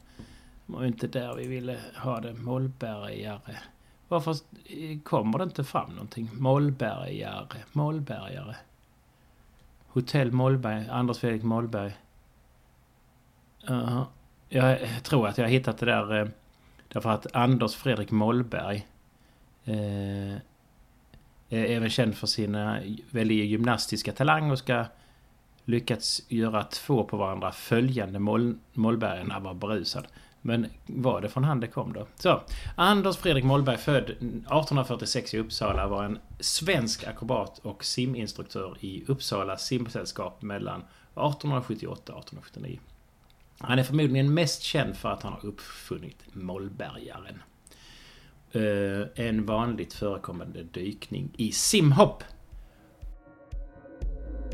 Det 0.67 0.73
var 0.73 0.83
ju 0.83 0.89
inte 0.89 1.07
där 1.07 1.35
vi 1.35 1.47
ville 1.47 1.79
ha 1.97 2.21
det. 2.21 2.35
Mollbergare. 2.35 3.57
Varför 4.09 4.31
eh, 4.31 4.99
kommer 5.05 5.39
det 5.39 5.45
inte 5.45 5.65
fram 5.65 5.91
någonting? 5.91 6.31
Mollbergare, 6.33 7.47
Mollbergare. 7.73 8.57
Hotell 9.89 10.33
Mollberg, 10.33 10.89
Anders 10.91 11.19
Fredrik 11.19 11.43
Mollberg. 11.43 11.97
Uh, 13.71 14.03
jag 14.49 14.79
tror 15.03 15.29
att 15.29 15.39
jag 15.39 15.45
har 15.45 15.51
hittat 15.51 15.79
det 15.79 15.87
där 15.87 16.21
eh, 16.21 16.29
därför 16.89 17.11
att 17.11 17.27
Anders 17.33 17.75
Fredrik 17.75 18.11
Mollberg 18.11 18.87
eh, 19.65 20.35
är 21.49 21.65
även 21.65 21.91
känd 21.91 22.17
för 22.17 22.27
sina 22.27 22.81
väldigt 23.11 23.47
gymnastiska 23.47 24.13
talanger 24.13 24.53
och 24.53 24.59
ska 24.59 24.85
lyckats 25.65 26.23
göra 26.29 26.63
två 26.63 27.05
på 27.05 27.17
varandra 27.17 27.53
följande 27.53 28.19
moll, 28.19 28.59
Mollbergen 28.73 29.43
var 29.43 29.55
berusad. 29.55 30.07
Men 30.47 30.67
var 30.87 31.21
det 31.21 31.29
från 31.29 31.45
han 31.45 31.61
det 31.61 31.67
kom 31.67 31.93
då? 31.93 32.07
Så, 32.19 32.43
Anders 32.75 33.17
Fredrik 33.17 33.45
Mollberg 33.45 33.77
född 33.77 34.11
1846 34.11 35.35
i 35.35 35.39
Uppsala 35.39 35.87
var 35.87 36.05
en 36.05 36.19
svensk 36.41 37.05
akrobat 37.05 37.59
och 37.59 37.85
siminstruktör 37.85 38.77
i 38.81 39.05
Uppsala 39.07 39.57
simsällskap 39.57 40.43
mellan 40.43 40.81
1878 40.81 42.13
och 42.13 42.19
1879. 42.19 42.79
Han 43.59 43.79
är 43.79 43.83
förmodligen 43.83 44.35
mest 44.35 44.63
känd 44.63 44.97
för 44.97 45.09
att 45.09 45.23
han 45.23 45.33
har 45.33 45.47
uppfunnit 45.47 46.23
Mollbergaren. 46.33 47.43
Eh, 48.53 49.27
en 49.27 49.47
vanligt 49.47 49.93
förekommande 49.93 50.63
dykning 50.63 51.31
i 51.37 51.53
simhopp 51.53 52.25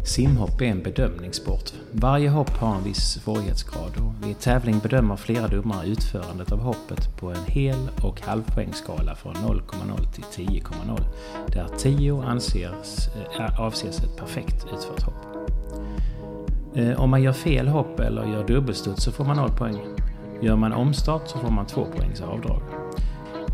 Simhopp 0.04 0.60
är 0.60 0.66
en 0.66 0.82
bedömningssport. 0.82 1.72
Varje 1.92 2.28
hopp 2.28 2.50
har 2.50 2.74
en 2.74 2.84
viss 2.84 3.22
svårighetsgrad 3.22 3.92
och 3.96 4.28
vid 4.28 4.38
tävling 4.38 4.78
bedömer 4.78 5.16
flera 5.16 5.48
domare 5.48 5.86
utförandet 5.86 6.52
av 6.52 6.60
hoppet 6.60 7.16
på 7.16 7.30
en 7.30 7.44
hel 7.46 7.88
och 8.02 8.20
halvpoängsskala 8.20 9.14
från 9.14 9.34
0,0 9.34 10.12
till 10.12 10.46
10,0 10.46 11.00
där 11.46 11.66
10 11.78 12.22
anses, 12.22 13.08
äh, 13.38 13.60
avses 13.60 13.98
ett 13.98 14.16
perfekt 14.16 14.66
utfört 14.74 15.02
hopp. 15.02 15.26
Eh, 16.74 17.00
om 17.00 17.10
man 17.10 17.22
gör 17.22 17.32
fel 17.32 17.68
hopp 17.68 18.00
eller 18.00 18.26
gör 18.26 18.46
dubbelstuds 18.46 19.04
så 19.04 19.12
får 19.12 19.24
man 19.24 19.36
0 19.36 19.50
poäng. 19.50 19.78
Gör 20.40 20.56
man 20.56 20.72
omstart 20.72 21.28
så 21.28 21.38
får 21.38 21.50
man 21.50 21.66
2 21.66 21.86
poängs 21.96 22.20
avdrag. 22.20 22.81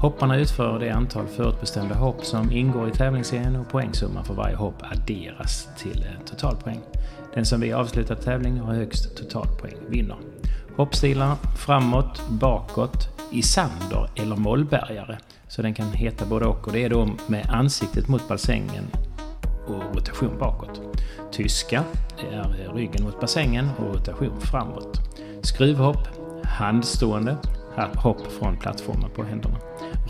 Hopparna 0.01 0.37
utför 0.37 0.79
det 0.79 0.91
antal 0.91 1.27
förutbestämda 1.27 1.95
hopp 1.95 2.25
som 2.25 2.53
ingår 2.53 2.89
i 2.89 2.93
tävlingsserien 2.93 3.57
och 3.57 3.69
poängsumman 3.69 4.25
för 4.25 4.35
varje 4.35 4.57
hopp 4.57 4.83
adderas 4.83 5.69
till 5.79 6.07
totalpoäng. 6.27 6.81
Den 7.35 7.45
som 7.45 7.61
vid 7.61 7.75
avslutad 7.75 8.15
tävling 8.15 8.59
har 8.59 8.75
högst 8.75 9.17
totalpoäng 9.17 9.77
vinner. 9.89 10.17
Hoppstilar 10.77 11.37
framåt, 11.57 12.23
bakåt, 12.29 13.09
i 13.33 13.43
sander 13.43 14.11
eller 14.17 14.37
mollbergare. 14.37 15.19
Så 15.49 15.63
den 15.63 15.75
kan 15.75 15.93
heta 15.93 16.27
både 16.27 16.47
och. 16.47 16.67
Och 16.67 16.73
det 16.73 16.85
är 16.85 16.91
då 16.91 17.09
med 17.27 17.47
ansiktet 17.51 18.09
mot 18.09 18.29
bassängen 18.29 18.85
och 19.67 19.97
rotation 19.97 20.39
bakåt. 20.39 20.81
Tyska, 21.33 21.85
det 22.17 22.37
är 22.37 22.73
ryggen 22.75 23.05
mot 23.05 23.21
bassängen 23.21 23.71
och 23.79 23.95
rotation 23.95 24.41
framåt. 24.41 24.99
Skruvhopp, 25.43 26.09
handstående, 26.45 27.37
hopp 27.87 28.33
från 28.33 28.57
plattformen 28.57 29.11
på 29.11 29.25
händerna. 29.25 29.57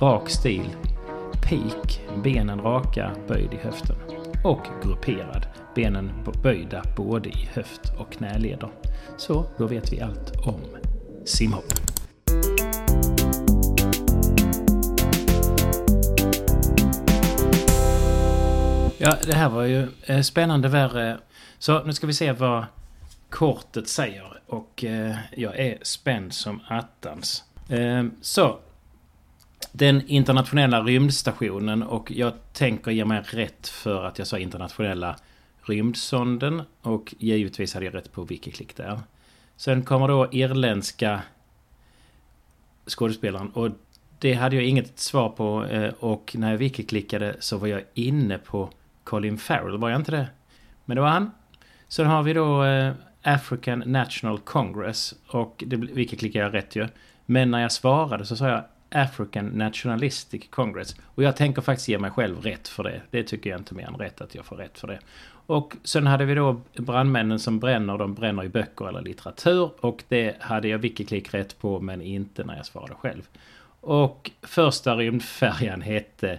Rak 0.01 0.31
stil. 0.31 0.69
Peak. 1.49 2.01
Benen 2.25 2.61
raka, 2.61 3.11
böjd 3.29 3.53
i 3.53 3.57
höften. 3.57 3.97
Och 4.45 4.67
grupperad. 4.83 5.47
Benen 5.75 6.11
böjda 6.43 6.83
både 6.97 7.29
i 7.29 7.49
höft 7.55 7.81
och 7.99 8.13
knäleder. 8.13 8.71
Så, 9.17 9.45
då 9.59 9.67
vet 9.67 9.93
vi 9.93 10.01
allt 10.01 10.47
om 10.47 10.61
simhopp. 11.25 11.73
Ja, 19.01 19.17
det 19.27 19.35
här 19.35 19.49
var 19.49 19.63
ju 19.63 19.89
eh, 20.07 20.21
spännande 20.21 20.69
värre. 20.69 21.19
Så 21.59 21.85
nu 21.85 21.93
ska 21.93 22.07
vi 22.07 22.13
se 22.13 22.33
vad 22.33 22.65
kortet 23.31 23.89
säger. 23.89 24.41
Och 24.47 24.85
eh, 24.85 25.17
jag 25.37 25.59
är 25.59 25.79
spänd 25.83 26.33
som 26.33 26.61
attans. 26.69 27.45
Eh, 27.69 28.05
så, 28.21 28.59
den 29.73 30.07
internationella 30.07 30.83
rymdstationen 30.83 31.83
och 31.83 32.13
jag 32.13 32.33
tänker 32.53 32.91
ge 32.91 33.05
mig 33.05 33.23
rätt 33.25 33.69
för 33.69 34.05
att 34.05 34.19
jag 34.19 34.27
sa 34.27 34.39
internationella 34.39 35.17
rymdsonden 35.63 36.63
och 36.83 37.15
givetvis 37.19 37.75
hade 37.75 37.87
jag 37.87 37.95
rätt 37.95 38.13
på 38.13 38.25
Wikiklick 38.25 38.77
där. 38.77 39.01
Sen 39.57 39.83
kommer 39.83 40.09
då 40.09 40.29
irländska 40.33 41.23
skådespelaren 42.87 43.51
och 43.51 43.71
det 44.19 44.33
hade 44.35 44.57
jag 44.57 44.65
inget 44.65 44.99
svar 44.99 45.29
på 45.29 45.65
eh, 45.65 45.93
och 46.01 46.35
när 46.39 46.51
jag 46.51 46.59
wikiklickade 46.59 47.37
så 47.41 47.57
var 47.57 47.69
jag 47.69 47.83
inne 47.95 48.39
på 48.39 48.71
Colin 49.05 49.39
Farrell, 49.39 49.79
var 49.79 49.91
jag 49.91 50.01
inte 50.01 50.11
det? 50.11 50.27
Men 50.85 50.95
det 50.95 51.01
var 51.01 51.09
han. 51.09 51.31
Sen 51.89 52.07
har 52.07 52.23
vi 52.23 52.33
då 52.33 52.65
eh, 52.65 52.93
African 53.23 53.83
National 53.87 54.39
Congress 54.39 55.15
och 55.27 55.65
det 55.67 55.77
wikiklickade 55.77 56.45
jag 56.45 56.55
rätt 56.55 56.77
ju. 56.77 56.89
Men 57.31 57.51
när 57.51 57.63
jag 57.63 57.73
svarade 57.73 58.27
så 58.27 58.37
sa 58.37 58.49
jag 58.49 58.65
African 58.91 59.47
Nationalistic 59.47 60.49
Congress. 60.51 60.97
Och 61.05 61.23
jag 61.23 61.37
tänker 61.37 61.63
faktiskt 61.63 61.89
ge 61.89 61.99
mig 61.99 62.11
själv 62.11 62.41
rätt 62.43 62.69
för 62.69 62.83
det. 62.83 63.03
Det 63.11 63.23
tycker 63.23 63.51
jag 63.51 63.61
inte 63.61 63.75
mer 63.75 63.87
än 63.87 63.95
rätt 63.95 64.21
att 64.21 64.35
jag 64.35 64.45
får 64.45 64.57
rätt 64.57 64.79
för 64.79 64.89
det. 64.89 64.99
Och 65.47 65.77
sen 65.85 66.07
hade 66.07 66.25
vi 66.25 66.35
då 66.35 66.61
brandmännen 66.77 67.39
som 67.39 67.59
bränner, 67.59 67.99
de 67.99 68.15
bränner 68.15 68.45
i 68.45 68.49
böcker 68.49 68.89
eller 68.89 69.03
litteratur. 69.03 69.71
Och 69.81 70.05
det 70.09 70.37
hade 70.41 70.69
jag 70.69 70.79
Wikiklick 70.79 71.35
rätt 71.35 71.59
på 71.59 71.81
men 71.81 72.03
inte 72.03 72.45
när 72.45 72.57
jag 72.57 72.67
svarade 72.67 72.95
själv. 72.95 73.23
Och 73.81 74.31
första 74.43 74.97
rymdfärjan 74.97 75.83
hette 75.83 76.39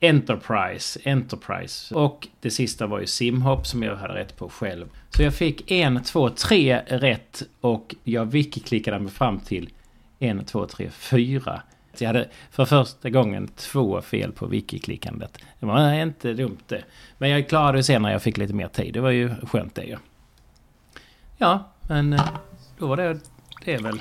Enterprise, 0.00 1.00
Enterprise. 1.04 1.94
Och 1.94 2.28
det 2.40 2.50
sista 2.50 2.86
var 2.86 3.00
ju 3.00 3.06
simhopp 3.06 3.66
som 3.66 3.82
jag 3.82 3.96
hade 3.96 4.14
rätt 4.14 4.36
på 4.36 4.48
själv. 4.48 4.86
Så 5.10 5.22
jag 5.22 5.34
fick 5.34 5.70
en, 5.70 6.02
två, 6.02 6.30
tre 6.30 6.78
rätt 6.86 7.42
och 7.60 7.94
jag 8.04 8.26
wikiklickade 8.26 8.98
mig 8.98 9.12
fram 9.12 9.40
till 9.40 9.70
en, 10.20 10.44
två, 10.44 10.66
tre, 10.66 10.90
fyra 10.90 11.62
Så 11.94 12.04
jag 12.04 12.08
hade 12.08 12.28
för 12.50 12.64
första 12.64 13.10
gången 13.10 13.48
två 13.48 14.02
fel 14.02 14.32
på 14.32 14.46
wiki-klickandet. 14.46 15.38
Det 15.60 15.66
var 15.66 15.92
inte 15.92 16.32
dumt 16.32 16.58
det. 16.66 16.84
Men 17.18 17.30
jag 17.30 17.48
klarade 17.48 17.78
det 17.78 17.82
sen 17.82 18.02
när 18.02 18.12
jag 18.12 18.22
fick 18.22 18.36
lite 18.36 18.54
mer 18.54 18.68
tid. 18.68 18.94
Det 18.94 19.00
var 19.00 19.10
ju 19.10 19.34
skönt 19.46 19.74
det 19.74 19.84
ju. 19.84 19.96
Ja, 21.36 21.72
men 21.88 22.12
eh, 22.12 22.28
då 22.78 22.86
var 22.86 22.96
det 22.96 23.18
det 23.64 23.76
väl. 23.76 24.00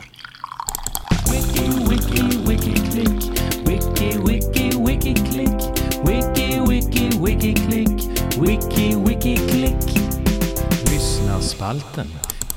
Wiki, 1.32 1.70
wiki, 1.90 2.22
wiki, 2.48 2.74
klick. 2.92 3.40
Wiki, 3.68 4.18
wiki, 4.28 4.70
wiki, 4.86 5.14
klick. 5.14 5.62
Wiki, 6.06 6.60
wiki, 6.70 7.10
wiki, 7.26 7.54
klick. 7.54 8.10
Wiki, 8.38 8.96
wiki, 8.96 9.36
klick. 9.36 10.00
Lyssnarspalten. 10.92 12.08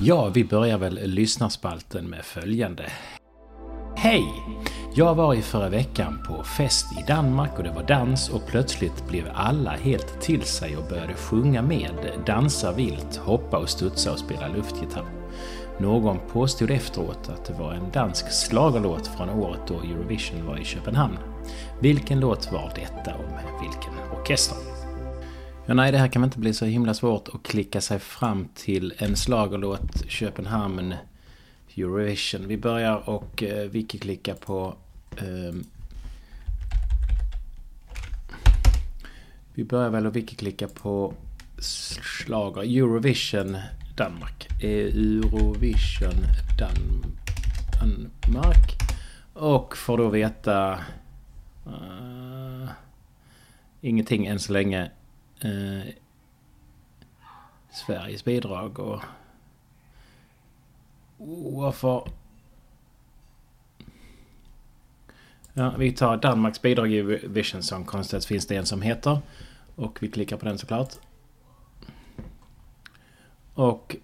Ja, 0.01 0.29
vi 0.29 0.44
börjar 0.44 0.79
väl 0.79 1.01
lyssnarspalten 1.05 2.11
med 2.11 2.25
följande. 2.25 2.85
Hej! 4.03 4.43
Jag 4.95 5.15
var 5.15 5.35
i 5.35 5.43
förra 5.43 5.69
veckan 5.69 6.19
på 6.29 6.43
fest 6.43 6.87
i 6.99 7.05
Danmark 7.09 7.51
och 7.57 7.65
det 7.65 7.73
var 7.73 7.83
dans 7.83 8.29
och 8.29 8.47
plötsligt 8.47 9.09
blev 9.09 9.25
alla 9.35 9.71
helt 9.71 10.21
till 10.21 10.43
sig 10.43 10.77
och 10.77 10.88
började 10.88 11.15
sjunga 11.15 11.62
med, 11.62 12.12
dansa 12.27 12.73
vilt, 12.73 13.17
hoppa 13.17 13.59
och 13.59 13.69
studsa 13.69 14.12
och 14.12 14.19
spela 14.19 14.49
luftgitarr. 14.49 15.05
Någon 15.79 16.19
påstod 16.33 16.71
efteråt 16.71 17.29
att 17.29 17.45
det 17.45 17.53
var 17.53 17.73
en 17.73 17.91
dansk 17.91 18.33
slagerlåt 18.33 19.07
från 19.07 19.31
året 19.31 19.61
då 19.69 19.75
Eurovision 19.75 20.47
var 20.47 20.59
i 20.59 20.65
Köpenhamn. 20.65 21.19
Vilken 21.81 22.21
låt 22.21 22.53
var 22.53 22.73
detta 22.75 23.15
och 23.15 23.31
med 23.31 23.45
vilken 23.61 24.19
orkester? 24.21 24.59
Ja, 25.67 25.75
nej, 25.75 25.93
det 25.93 25.99
här 25.99 26.09
kan 26.09 26.23
väl 26.23 26.29
inte 26.29 26.38
bli 26.38 26.55
så 26.55 26.65
himla 26.65 26.95
svårt 26.95 27.29
att 27.29 27.43
klicka 27.43 27.81
sig 27.81 27.99
fram 27.99 28.49
till 28.55 28.95
en 28.99 29.17
slagerlåt 29.17 30.09
Köpenhamn 30.09 30.95
Eurovision. 31.76 32.48
Vi 32.48 32.56
börjar 32.56 33.08
och 33.08 33.42
eh, 33.42 33.70
wiki-klicka 33.70 34.35
på... 34.35 34.74
Eh, 35.16 35.54
vi 39.54 39.64
börjar 39.64 39.90
väl 39.90 40.06
och 40.06 40.16
wiki-klicka 40.16 40.68
på 40.68 41.14
slager 41.58 42.62
Eurovision 42.62 43.56
Danmark. 43.96 44.48
Eurovision 44.62 46.26
Dan 46.58 47.12
Danmark. 47.80 48.78
Och 49.32 49.76
får 49.76 49.98
då 49.98 50.08
veta... 50.08 50.80
Uh, 51.66 52.68
ingenting 53.80 54.26
än 54.26 54.38
så 54.38 54.52
länge. 54.52 54.90
Uh, 55.44 55.82
Sveriges 57.72 58.24
bidrag 58.24 58.78
och 58.78 59.02
varför... 61.52 62.08
Ja, 65.54 65.74
vi 65.78 65.92
tar 65.92 66.16
Danmarks 66.16 66.62
bidrag 66.62 66.92
i 66.92 67.02
Vision 67.24 67.62
Song 67.62 67.85
Contest 67.85 68.26
finns 68.26 68.46
det 68.46 68.56
en 68.56 68.66
som 68.66 68.82
heter. 68.82 69.18
Och 69.76 69.98
vi 70.00 70.08
klickar 70.11 70.37
på 70.37 70.44
den 70.44 70.58
såklart. 70.58 70.94
Och 73.54 73.96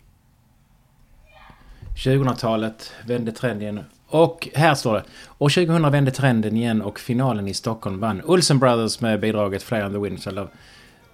2000-talet 1.97 2.93
vände 3.07 3.33
trenden 3.33 3.85
och 4.07 4.49
här 4.55 4.75
står 4.75 4.95
det. 4.95 5.05
År 5.39 5.49
2000 5.49 5.93
vände 5.93 6.11
trenden 6.11 6.57
igen 6.57 6.83
och 6.83 6.99
finalen 6.99 7.49
i 7.49 7.55
Stockholm 7.55 8.01
vann 8.01 8.23
Olsen 8.25 8.59
Brothers 8.59 9.01
med 9.01 9.21
bidraget 9.21 9.63
Fly 9.63 9.83
on 9.83 9.93
the 9.93 9.99
Winds 9.99 10.27
of 10.27 10.49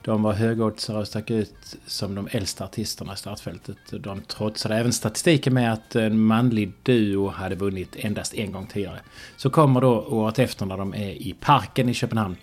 de 0.04 0.22
var 0.22 0.32
högoddsare 0.32 0.98
och 0.98 1.06
stack 1.06 1.30
ut 1.30 1.76
som 1.86 2.14
de 2.14 2.28
äldsta 2.30 2.64
artisterna 2.64 3.12
i 3.12 3.16
startfältet. 3.16 3.76
De 3.90 4.20
trotsade 4.20 4.76
även 4.76 4.92
statistiken 4.92 5.54
med 5.54 5.72
att 5.72 5.96
en 5.96 6.20
manlig 6.20 6.72
duo 6.82 7.28
hade 7.28 7.54
vunnit 7.54 7.96
endast 7.96 8.34
en 8.34 8.52
gång 8.52 8.66
tidigare. 8.66 9.00
Så 9.36 9.50
kommer 9.50 9.80
då 9.80 10.00
året 10.00 10.38
efter 10.38 10.66
när 10.66 10.76
de 10.76 10.94
är 10.94 11.10
i 11.10 11.36
parken 11.40 11.88
i 11.88 11.94
Köpenhamn. 11.94 12.36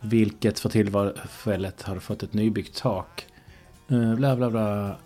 Vilket 0.00 0.60
för 0.60 0.68
tillfället 0.68 1.82
har 1.82 1.98
fått 1.98 2.22
ett 2.22 2.32
nybyggt 2.32 2.76
tak. 2.76 3.26
Eh, 3.88 4.14
bla 4.14 4.36
bla 4.36 4.50
bla. 4.50 4.96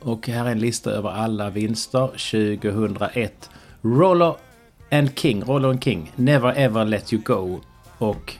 Och 0.00 0.28
här 0.28 0.46
är 0.46 0.50
en 0.50 0.58
lista 0.58 0.90
över 0.90 1.10
alla 1.10 1.50
vinster 1.50 2.06
2001. 2.06 3.50
Roller 3.82 4.34
and 4.90 5.18
King, 5.18 5.44
Roller 5.44 5.68
and 5.68 5.84
King, 5.84 6.12
Never 6.16 6.58
Ever 6.58 6.84
Let 6.84 7.12
You 7.12 7.22
Go. 7.22 7.60
Och 7.98 8.34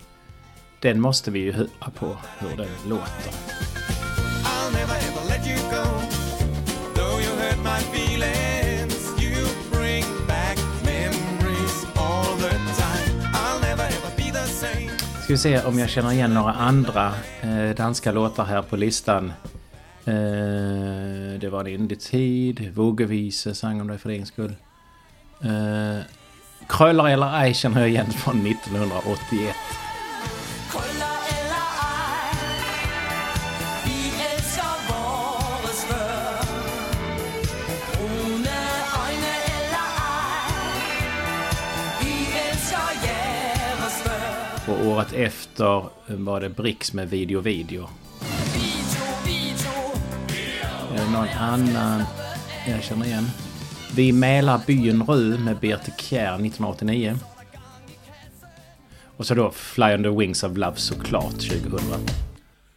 den 0.84 1.00
måste 1.00 1.30
vi 1.30 1.38
ju 1.38 1.52
höra 1.52 1.90
på 1.94 2.16
hur 2.38 2.56
den 2.56 2.68
låter. 2.88 3.32
I'll 4.44 4.72
never 4.72 4.96
ever 5.08 5.28
let 5.28 5.46
you 5.46 5.56
go 5.70 5.84
Though 6.94 7.20
you 7.24 7.32
hurt 7.42 7.58
my 7.64 7.80
feelings 7.96 9.22
You 9.22 9.46
bring 9.72 10.04
back 10.28 10.58
memories 10.84 11.86
all 11.96 12.36
the 12.36 12.50
time 12.50 13.14
I'll 13.32 13.60
never 13.60 13.84
ever 13.84 14.10
be 14.16 14.30
the 14.32 14.46
same 14.46 14.90
Ska 15.22 15.32
vi 15.32 15.38
se 15.38 15.62
om 15.62 15.78
jag 15.78 15.88
känner 15.88 16.12
igen 16.12 16.34
några 16.34 16.52
andra 16.52 17.12
eh, 17.40 17.70
danska 17.76 18.12
låtar 18.12 18.44
här 18.44 18.62
på 18.62 18.76
listan. 18.76 19.32
Eh, 20.04 20.14
det 21.40 21.48
var 21.50 21.60
en 21.60 21.66
indie-tid, 21.66 22.72
Vågevise 22.74 23.54
sang 23.54 23.80
om 23.80 23.86
dig 23.86 23.98
för 23.98 24.08
din 24.08 24.26
skull. 24.26 24.54
Eh, 25.40 26.04
Kröller 26.68 27.08
eller 27.08 27.40
ej 27.40 27.54
känner 27.54 27.80
jag 27.80 27.88
igen 27.88 28.12
från 28.12 28.46
1981. 28.46 29.56
Året 45.04 45.12
efter 45.12 45.76
eh, 46.08 46.16
var 46.16 46.40
det 46.40 46.48
Brix 46.48 46.92
med 46.92 47.10
Video 47.10 47.40
Video. 47.40 47.88
Är 50.92 50.98
det 50.98 51.10
någon 51.10 51.28
annan 51.28 52.02
jag 52.68 52.82
känner 52.82 53.06
igen? 53.06 53.30
Vi 53.94 54.12
mälar 54.12 54.60
byn 54.66 55.02
Ru 55.02 55.38
med 55.38 55.58
Birte 55.58 55.90
Kjær 55.98 56.34
1989. 56.34 57.18
Och 59.16 59.26
så 59.26 59.34
då 59.34 59.50
Fly 59.50 59.94
on 59.94 60.02
the 60.02 60.08
Wings 60.08 60.42
of 60.42 60.56
Love 60.56 60.76
såklart 60.76 61.32
2000. 61.32 61.80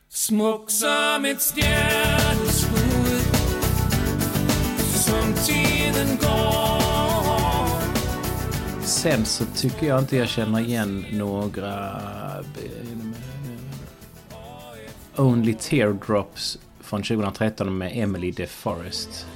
Smok 0.09 0.71
som 0.71 1.25
ett 1.25 1.41
stjärneskudd 1.41 3.35
Som 4.93 5.33
tiden 5.33 6.17
går 6.17 6.86
Sen 8.87 9.25
så 9.25 9.45
tycker 9.45 9.87
jag 9.87 9.99
inte 9.99 10.17
jag 10.17 10.27
känner 10.27 10.59
igen 10.59 11.05
några 11.11 12.01
Only 15.15 15.53
Teardrops 15.53 16.57
från 16.79 17.03
2013 17.03 17.77
med 17.77 17.91
Emily 17.95 18.31
DeForest. 18.31 19.27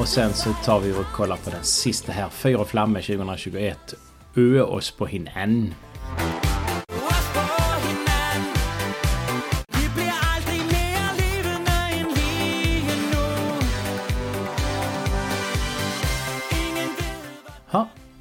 Och 0.00 0.08
sen 0.08 0.34
så 0.34 0.52
tar 0.64 0.80
vi 0.80 0.92
och 0.92 1.12
kollar 1.12 1.36
på 1.36 1.50
den 1.50 1.64
sista 1.64 2.12
här. 2.12 2.28
Fyra 2.28 2.64
flammor 2.64 3.00
2021. 3.00 3.94
Öa 4.36 4.64
oss 4.64 4.90
på 4.90 5.06
hinan. 5.06 5.74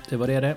Det 0.09 0.17
var 0.17 0.27
det 0.27 0.39
det. 0.39 0.55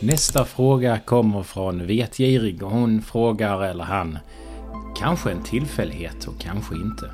Nästa 0.00 0.44
fråga 0.44 0.98
kommer 0.98 1.42
från 1.42 1.86
Vetgirig 1.86 2.62
och 2.62 2.70
hon 2.70 3.02
frågar, 3.02 3.62
eller 3.62 3.84
han, 3.84 4.18
kanske 4.96 5.30
en 5.30 5.42
tillfällighet 5.42 6.26
och 6.26 6.40
kanske 6.40 6.74
inte. 6.74 7.10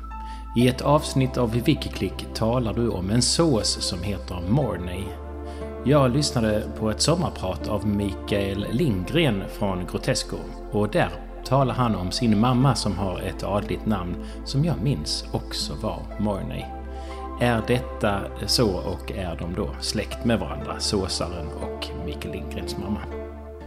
I 0.57 0.67
ett 0.67 0.81
avsnitt 0.81 1.37
av 1.37 1.51
Wikiklick 1.51 2.25
talar 2.33 2.73
du 2.73 2.89
om 2.89 3.09
en 3.09 3.21
sås 3.21 3.67
som 3.67 4.03
heter 4.03 4.41
Morney. 4.49 5.03
Jag 5.85 6.15
lyssnade 6.15 6.63
på 6.79 6.89
ett 6.89 7.01
sommarprat 7.01 7.67
av 7.67 7.87
Mikael 7.87 8.65
Lindgren 8.71 9.43
från 9.59 9.85
Grotesco 9.85 10.37
och 10.71 10.89
där 10.89 11.30
talar 11.51 11.73
han 11.73 11.95
om 11.95 12.11
sin 12.11 12.39
mamma 12.39 12.75
som 12.75 12.97
har 12.97 13.19
ett 13.19 13.43
adligt 13.43 13.85
namn 13.85 14.15
som 14.45 14.65
jag 14.65 14.81
minns 14.83 15.25
också 15.31 15.73
var 15.81 15.99
Mornay. 16.19 16.63
Är 17.41 17.61
detta 17.67 18.21
så 18.47 18.71
och 18.71 19.11
är 19.11 19.35
de 19.39 19.53
då 19.53 19.69
släkt 19.79 20.25
med 20.25 20.39
varandra, 20.39 20.79
såsaren 20.79 21.47
och 21.47 21.87
Mikael 22.05 22.31
Lindgrens 22.31 22.77
mamma? 22.77 22.99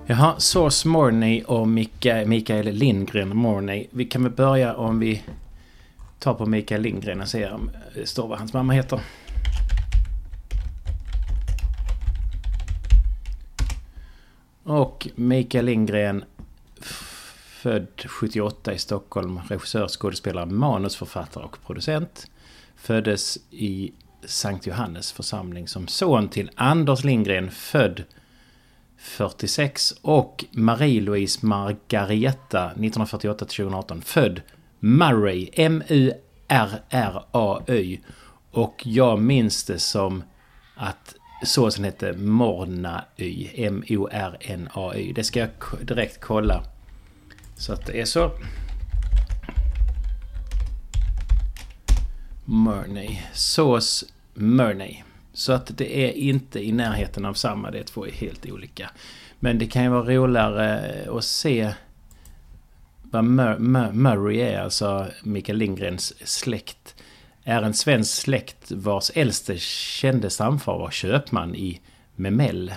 Jaha, 0.07 0.35
Sås 0.38 0.85
Morney 0.85 1.42
och 1.42 1.68
Mika, 1.68 2.23
Mikael 2.27 2.66
Lindgren 2.66 3.37
Morney. 3.37 3.87
Vi 3.90 4.05
kan 4.05 4.23
väl 4.23 4.33
börja 4.33 4.75
om 4.75 4.99
vi 4.99 5.23
tar 6.18 6.35
på 6.35 6.47
Mikael 6.47 6.83
Lindgren 6.83 7.20
och 7.20 7.29
ser 7.29 7.53
om 7.53 7.70
det 7.94 8.07
står 8.07 8.29
vad 8.29 8.38
hans 8.38 8.53
mamma 8.53 8.73
heter. 8.73 9.01
Och 14.64 15.09
Mikael 15.14 15.64
Lindgren 15.64 16.25
född 17.64 17.88
78 18.07 18.72
i 18.72 18.79
Stockholm, 18.79 19.40
regissör, 19.48 19.88
skådespelare, 19.88 20.46
manusförfattare 20.46 21.44
och 21.44 21.59
producent. 21.66 22.31
Föddes 22.77 23.38
i 23.50 23.92
Sankt 24.24 24.66
Johannes 24.66 25.12
församling 25.12 25.68
som 25.68 25.88
son 25.88 26.29
till 26.29 26.50
Anders 26.55 27.05
Lindgren 27.05 27.50
född 27.50 28.05
46 28.98 29.94
och 30.03 30.44
Marie-Louise 30.50 31.46
Margareta 31.46 32.70
1948-2018 32.77 34.00
född 34.00 34.40
Murray 34.79 35.48
M-U-R-R-A-Y 35.53 36.11
och 38.50 38.83
jag 38.85 39.18
minns 39.18 39.64
det 39.64 39.79
som 39.79 40.22
att 40.77 41.14
såsen 41.44 41.85
hette 41.85 42.12
Morna-Y 42.12 43.48
M-O-R-N-A-Y 43.55 45.12
det 45.12 45.24
ska 45.24 45.40
jag 45.40 45.50
direkt 45.83 46.20
kolla 46.20 46.64
så 47.57 47.73
att 47.73 47.87
det 47.87 48.01
är 48.01 48.05
så 48.05 48.31
Murney. 52.45 53.19
Sås 53.33 54.05
Murney. 54.35 55.03
Så 55.33 55.53
att 55.53 55.79
det 55.79 55.99
är 55.99 56.12
inte 56.12 56.64
i 56.64 56.73
närheten 56.73 57.25
av 57.25 57.35
samma. 57.35 57.71
Det 57.71 57.79
är 57.79 57.85
två 57.85 58.05
helt 58.05 58.47
olika. 58.47 58.90
Men 59.40 59.59
det 59.59 59.67
kan 59.67 59.83
ju 59.83 59.88
vara 59.88 60.14
roligare 60.14 60.93
att 61.11 61.25
se 61.25 61.73
vad 63.03 63.25
Mur 63.25 63.59
Mur 63.59 63.93
Murray 63.93 64.40
är, 64.40 64.61
alltså 64.61 65.07
Mikael 65.23 65.59
Lindgrens 65.59 66.29
släkt. 66.29 66.95
Är 67.45 67.62
en 67.62 67.75
svensk 67.75 68.12
släkt 68.23 68.73
vars 68.73 69.11
äldste 69.14 69.59
kände 69.59 70.31
stamfar 70.31 70.79
var 70.79 70.90
köpman 70.90 71.55
i 71.55 71.81
Memel. 72.17 72.73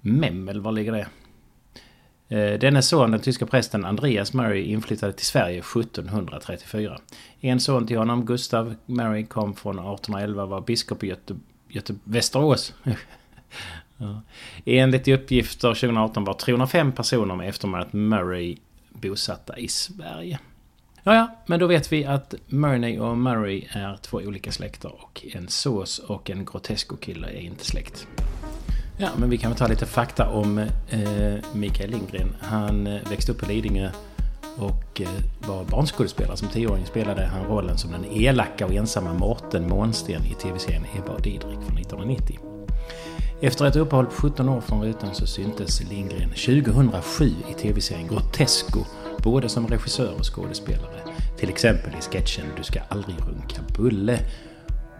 Memel, 0.00 0.60
var 0.60 0.72
ligger 0.72 0.92
det? 0.92 1.06
Eh, 2.28 2.58
denne 2.58 2.82
son, 2.82 3.10
den 3.10 3.20
tyska 3.20 3.46
prästen 3.46 3.84
Andreas 3.84 4.32
Murray, 4.32 4.62
inflyttade 4.62 5.12
till 5.12 5.26
Sverige 5.26 5.58
1734. 5.58 6.98
En 7.40 7.60
son 7.60 7.86
till 7.86 7.98
honom, 7.98 8.24
Gustav 8.26 8.74
Murray, 8.86 9.26
kom 9.26 9.54
från 9.54 9.74
1811 9.74 10.46
var 10.46 10.60
biskop 10.60 11.04
i 11.04 11.06
Göte, 11.06 11.36
Göte, 11.68 11.94
Västerås. 12.04 12.74
ja. 13.96 14.22
Enligt 14.64 15.08
uppgifter 15.08 15.68
2018 15.68 16.24
var 16.24 16.34
305 16.34 16.92
personer 16.92 17.36
med 17.36 17.48
efternamnet 17.48 17.92
Murray 17.92 18.56
bosatta 18.92 19.58
i 19.58 19.68
Sverige. 19.68 20.38
Ja, 21.02 21.14
ja, 21.14 21.36
men 21.46 21.60
då 21.60 21.66
vet 21.66 21.92
vi 21.92 22.04
att 22.04 22.34
Murney 22.46 22.98
och 22.98 23.18
Murray 23.18 23.64
är 23.70 23.96
två 23.96 24.16
olika 24.16 24.52
släkter 24.52 24.92
och 25.04 25.26
en 25.32 25.48
sås 25.48 25.98
och 25.98 26.30
en 26.30 26.44
grotesco-kille 26.44 27.26
är 27.26 27.40
inte 27.40 27.64
släkt. 27.64 28.06
Ja, 28.96 29.08
men 29.16 29.30
vi 29.30 29.38
kan 29.38 29.50
väl 29.50 29.58
ta 29.58 29.66
lite 29.66 29.86
fakta 29.86 30.28
om 30.28 30.58
eh, 30.58 31.34
Mikael 31.52 31.90
Lindgren. 31.90 32.36
Han 32.40 32.86
eh, 32.86 33.08
växte 33.10 33.32
upp 33.32 33.38
på 33.38 33.46
Lidingö 33.46 33.90
och 34.56 35.00
eh, 35.00 35.08
var 35.48 35.64
barnskådespelare. 35.64 36.36
Som 36.36 36.48
tioåring 36.48 36.86
spelade 36.86 37.24
han 37.24 37.46
rollen 37.46 37.78
som 37.78 37.92
den 37.92 38.04
elaka 38.04 38.66
och 38.66 38.72
ensamma 38.72 39.14
Mårten 39.14 39.68
Månsten 39.68 40.24
i 40.24 40.34
tv-serien 40.34 40.84
Ebba 40.98 41.12
och 41.12 41.22
Didrik 41.22 41.58
från 41.66 41.78
1990. 41.78 42.38
Efter 43.40 43.66
ett 43.66 43.76
uppehåll 43.76 44.06
på 44.06 44.12
17 44.12 44.48
år 44.48 44.60
från 44.60 44.82
rutan 44.82 45.14
så 45.14 45.26
syntes 45.26 45.90
Lindgren 45.90 46.30
2007 46.30 47.30
i 47.50 47.54
tv-serien 47.54 48.08
Grotesco, 48.08 48.80
både 49.22 49.48
som 49.48 49.66
regissör 49.68 50.14
och 50.18 50.34
skådespelare. 50.34 51.00
Till 51.38 51.48
exempel 51.48 51.92
i 51.98 52.02
sketchen 52.02 52.44
Du 52.56 52.62
ska 52.62 52.80
aldrig 52.88 53.16
runka 53.18 53.60
bulle. 53.76 54.18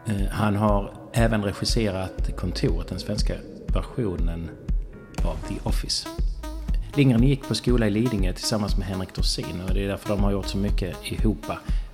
Eh, 0.07 0.27
han 0.31 0.57
har 0.57 0.93
även 1.13 1.45
regisserat 1.45 2.37
Kontoret, 2.37 2.89
den 2.89 2.99
svenska 2.99 3.35
versionen 3.75 4.51
av 5.25 5.37
The 5.49 5.55
Office. 5.63 6.09
Lindgren 6.95 7.23
gick 7.23 7.49
på 7.49 7.55
skola 7.55 7.87
i 7.87 7.91
Lidingö 7.91 8.33
tillsammans 8.33 8.77
med 8.77 8.87
Henrik 8.87 9.15
Dorsin 9.15 9.61
och 9.69 9.75
det 9.75 9.85
är 9.85 9.89
därför 9.89 10.09
de 10.09 10.25
har 10.25 10.33
gjort 10.33 10.47
så 10.47 10.59
mycket 10.59 10.97
ihop. 11.03 11.47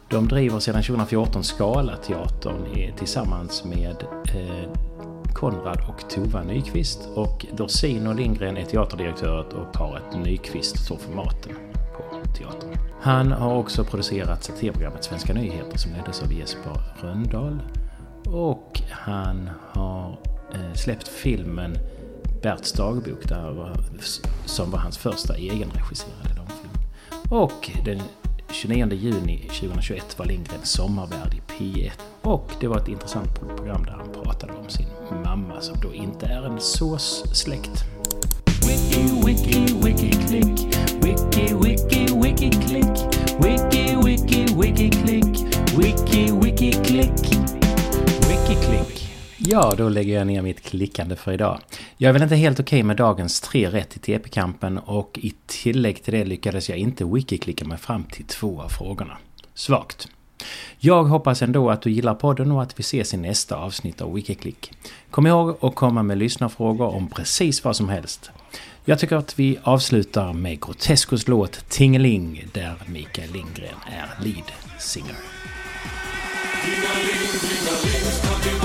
De 0.08 0.28
driver 0.28 0.58
sedan 0.58 0.82
2014 0.82 1.44
Skala-teatern 1.44 2.92
tillsammans 2.98 3.64
med 3.64 3.96
eh, 4.34 4.72
Konrad 5.34 5.80
och 5.88 6.10
Tova 6.10 6.42
Nyqvist 6.42 7.08
och 7.14 7.46
Dorsin 7.52 8.06
och 8.06 8.14
Lindgren 8.14 8.56
är 8.56 8.64
teaterdirektörer 8.64 9.54
och 9.54 9.72
paret 9.72 10.16
Nyqvist 10.24 10.84
står 10.84 10.96
för 10.96 11.14
maten 11.14 11.52
på 11.96 12.32
teatern. 12.38 12.76
Han 13.00 13.32
har 13.32 13.56
också 13.56 13.84
producerat 13.84 14.44
satirprogrammet 14.44 15.04
Svenska 15.04 15.32
nyheter 15.32 15.78
som 15.78 15.92
leddes 15.92 16.22
av 16.22 16.32
Jesper 16.32 16.80
Röndahl. 17.02 17.62
Och 18.26 18.80
han 18.90 19.50
har 19.72 20.18
släppt 20.74 21.08
filmen 21.08 21.78
Berts 22.42 22.72
dagbok 22.72 23.28
där 23.28 23.50
var, 23.50 23.76
som 24.44 24.70
var 24.70 24.78
hans 24.78 24.98
första 24.98 25.36
egenregisserade 25.36 26.34
långfilm. 26.36 26.72
Och 27.30 27.70
den 27.84 28.02
29 28.50 28.92
juni 28.92 29.38
2021 29.38 30.18
var 30.18 30.26
Lindgren 30.26 30.60
sommarvärd 30.62 31.34
i 31.34 31.52
P1. 31.52 31.90
Och 32.22 32.50
det 32.60 32.66
var 32.66 32.76
ett 32.76 32.88
intressant 32.88 33.40
program 33.40 33.84
där 33.84 33.92
han 33.92 34.22
pratade 34.22 34.52
om 34.52 34.68
sin 34.68 34.86
mamma 35.24 35.60
som 35.60 35.80
då 35.80 35.94
inte 35.94 36.26
är 36.26 36.42
en 36.42 36.60
såssläkt. 36.60 37.84
Wiki, 38.66 39.02
wiki, 39.26 39.74
wiki, 39.82 40.10
klick. 40.10 40.76
Wiki, 41.02 41.54
wiki, 41.54 42.06
wiki, 42.22 42.50
klick. 42.50 42.84
Wiki, 43.38 43.96
wiki, 44.04 44.46
wiki, 44.54 44.90
klick. 44.90 45.24
Wiki, 45.78 46.32
wiki, 46.32 46.72
klick. 46.72 47.10
Wiki, 48.28 48.54
klick. 48.54 49.09
Ja, 49.52 49.74
då 49.76 49.88
lägger 49.88 50.14
jag 50.14 50.26
ner 50.26 50.42
mitt 50.42 50.60
klickande 50.60 51.16
för 51.16 51.32
idag. 51.32 51.60
Jag 51.96 52.08
är 52.08 52.12
väl 52.12 52.22
inte 52.22 52.36
helt 52.36 52.60
okej 52.60 52.76
okay 52.78 52.82
med 52.82 52.96
dagens 52.96 53.40
tre 53.40 53.70
rätt 53.70 53.96
i 53.96 53.98
TP-kampen 53.98 54.78
och 54.78 55.18
i 55.22 55.34
tillägg 55.46 56.02
till 56.02 56.14
det 56.14 56.24
lyckades 56.24 56.68
jag 56.68 56.78
inte 56.78 57.04
wiki-klicka 57.04 57.64
mig 57.64 57.78
fram 57.78 58.04
till 58.04 58.24
två 58.24 58.60
av 58.62 58.68
frågorna. 58.68 59.18
Svagt. 59.54 60.08
Jag 60.78 61.04
hoppas 61.04 61.42
ändå 61.42 61.70
att 61.70 61.82
du 61.82 61.90
gillar 61.90 62.14
podden 62.14 62.52
och 62.52 62.62
att 62.62 62.78
vi 62.78 62.80
ses 62.80 63.14
i 63.14 63.16
nästa 63.16 63.56
avsnitt 63.56 64.00
av 64.00 64.14
Wikiklick. 64.14 64.72
Kom 65.10 65.26
ihåg 65.26 65.56
att 65.60 65.74
komma 65.74 66.02
med 66.02 66.18
lyssnarfrågor 66.18 66.94
om 66.94 67.08
precis 67.08 67.64
vad 67.64 67.76
som 67.76 67.88
helst. 67.88 68.30
Jag 68.84 68.98
tycker 68.98 69.16
att 69.16 69.38
vi 69.38 69.58
avslutar 69.62 70.32
med 70.32 70.60
Groteskos 70.60 71.28
låt 71.28 71.68
Tingeling 71.68 72.44
där 72.52 72.74
Mikael 72.86 73.32
Lindgren 73.32 73.78
är 73.86 74.24
lead 74.24 74.52
singer. 74.78 75.16
Tingeling, 76.64 77.30
tingeling, 77.40 78.59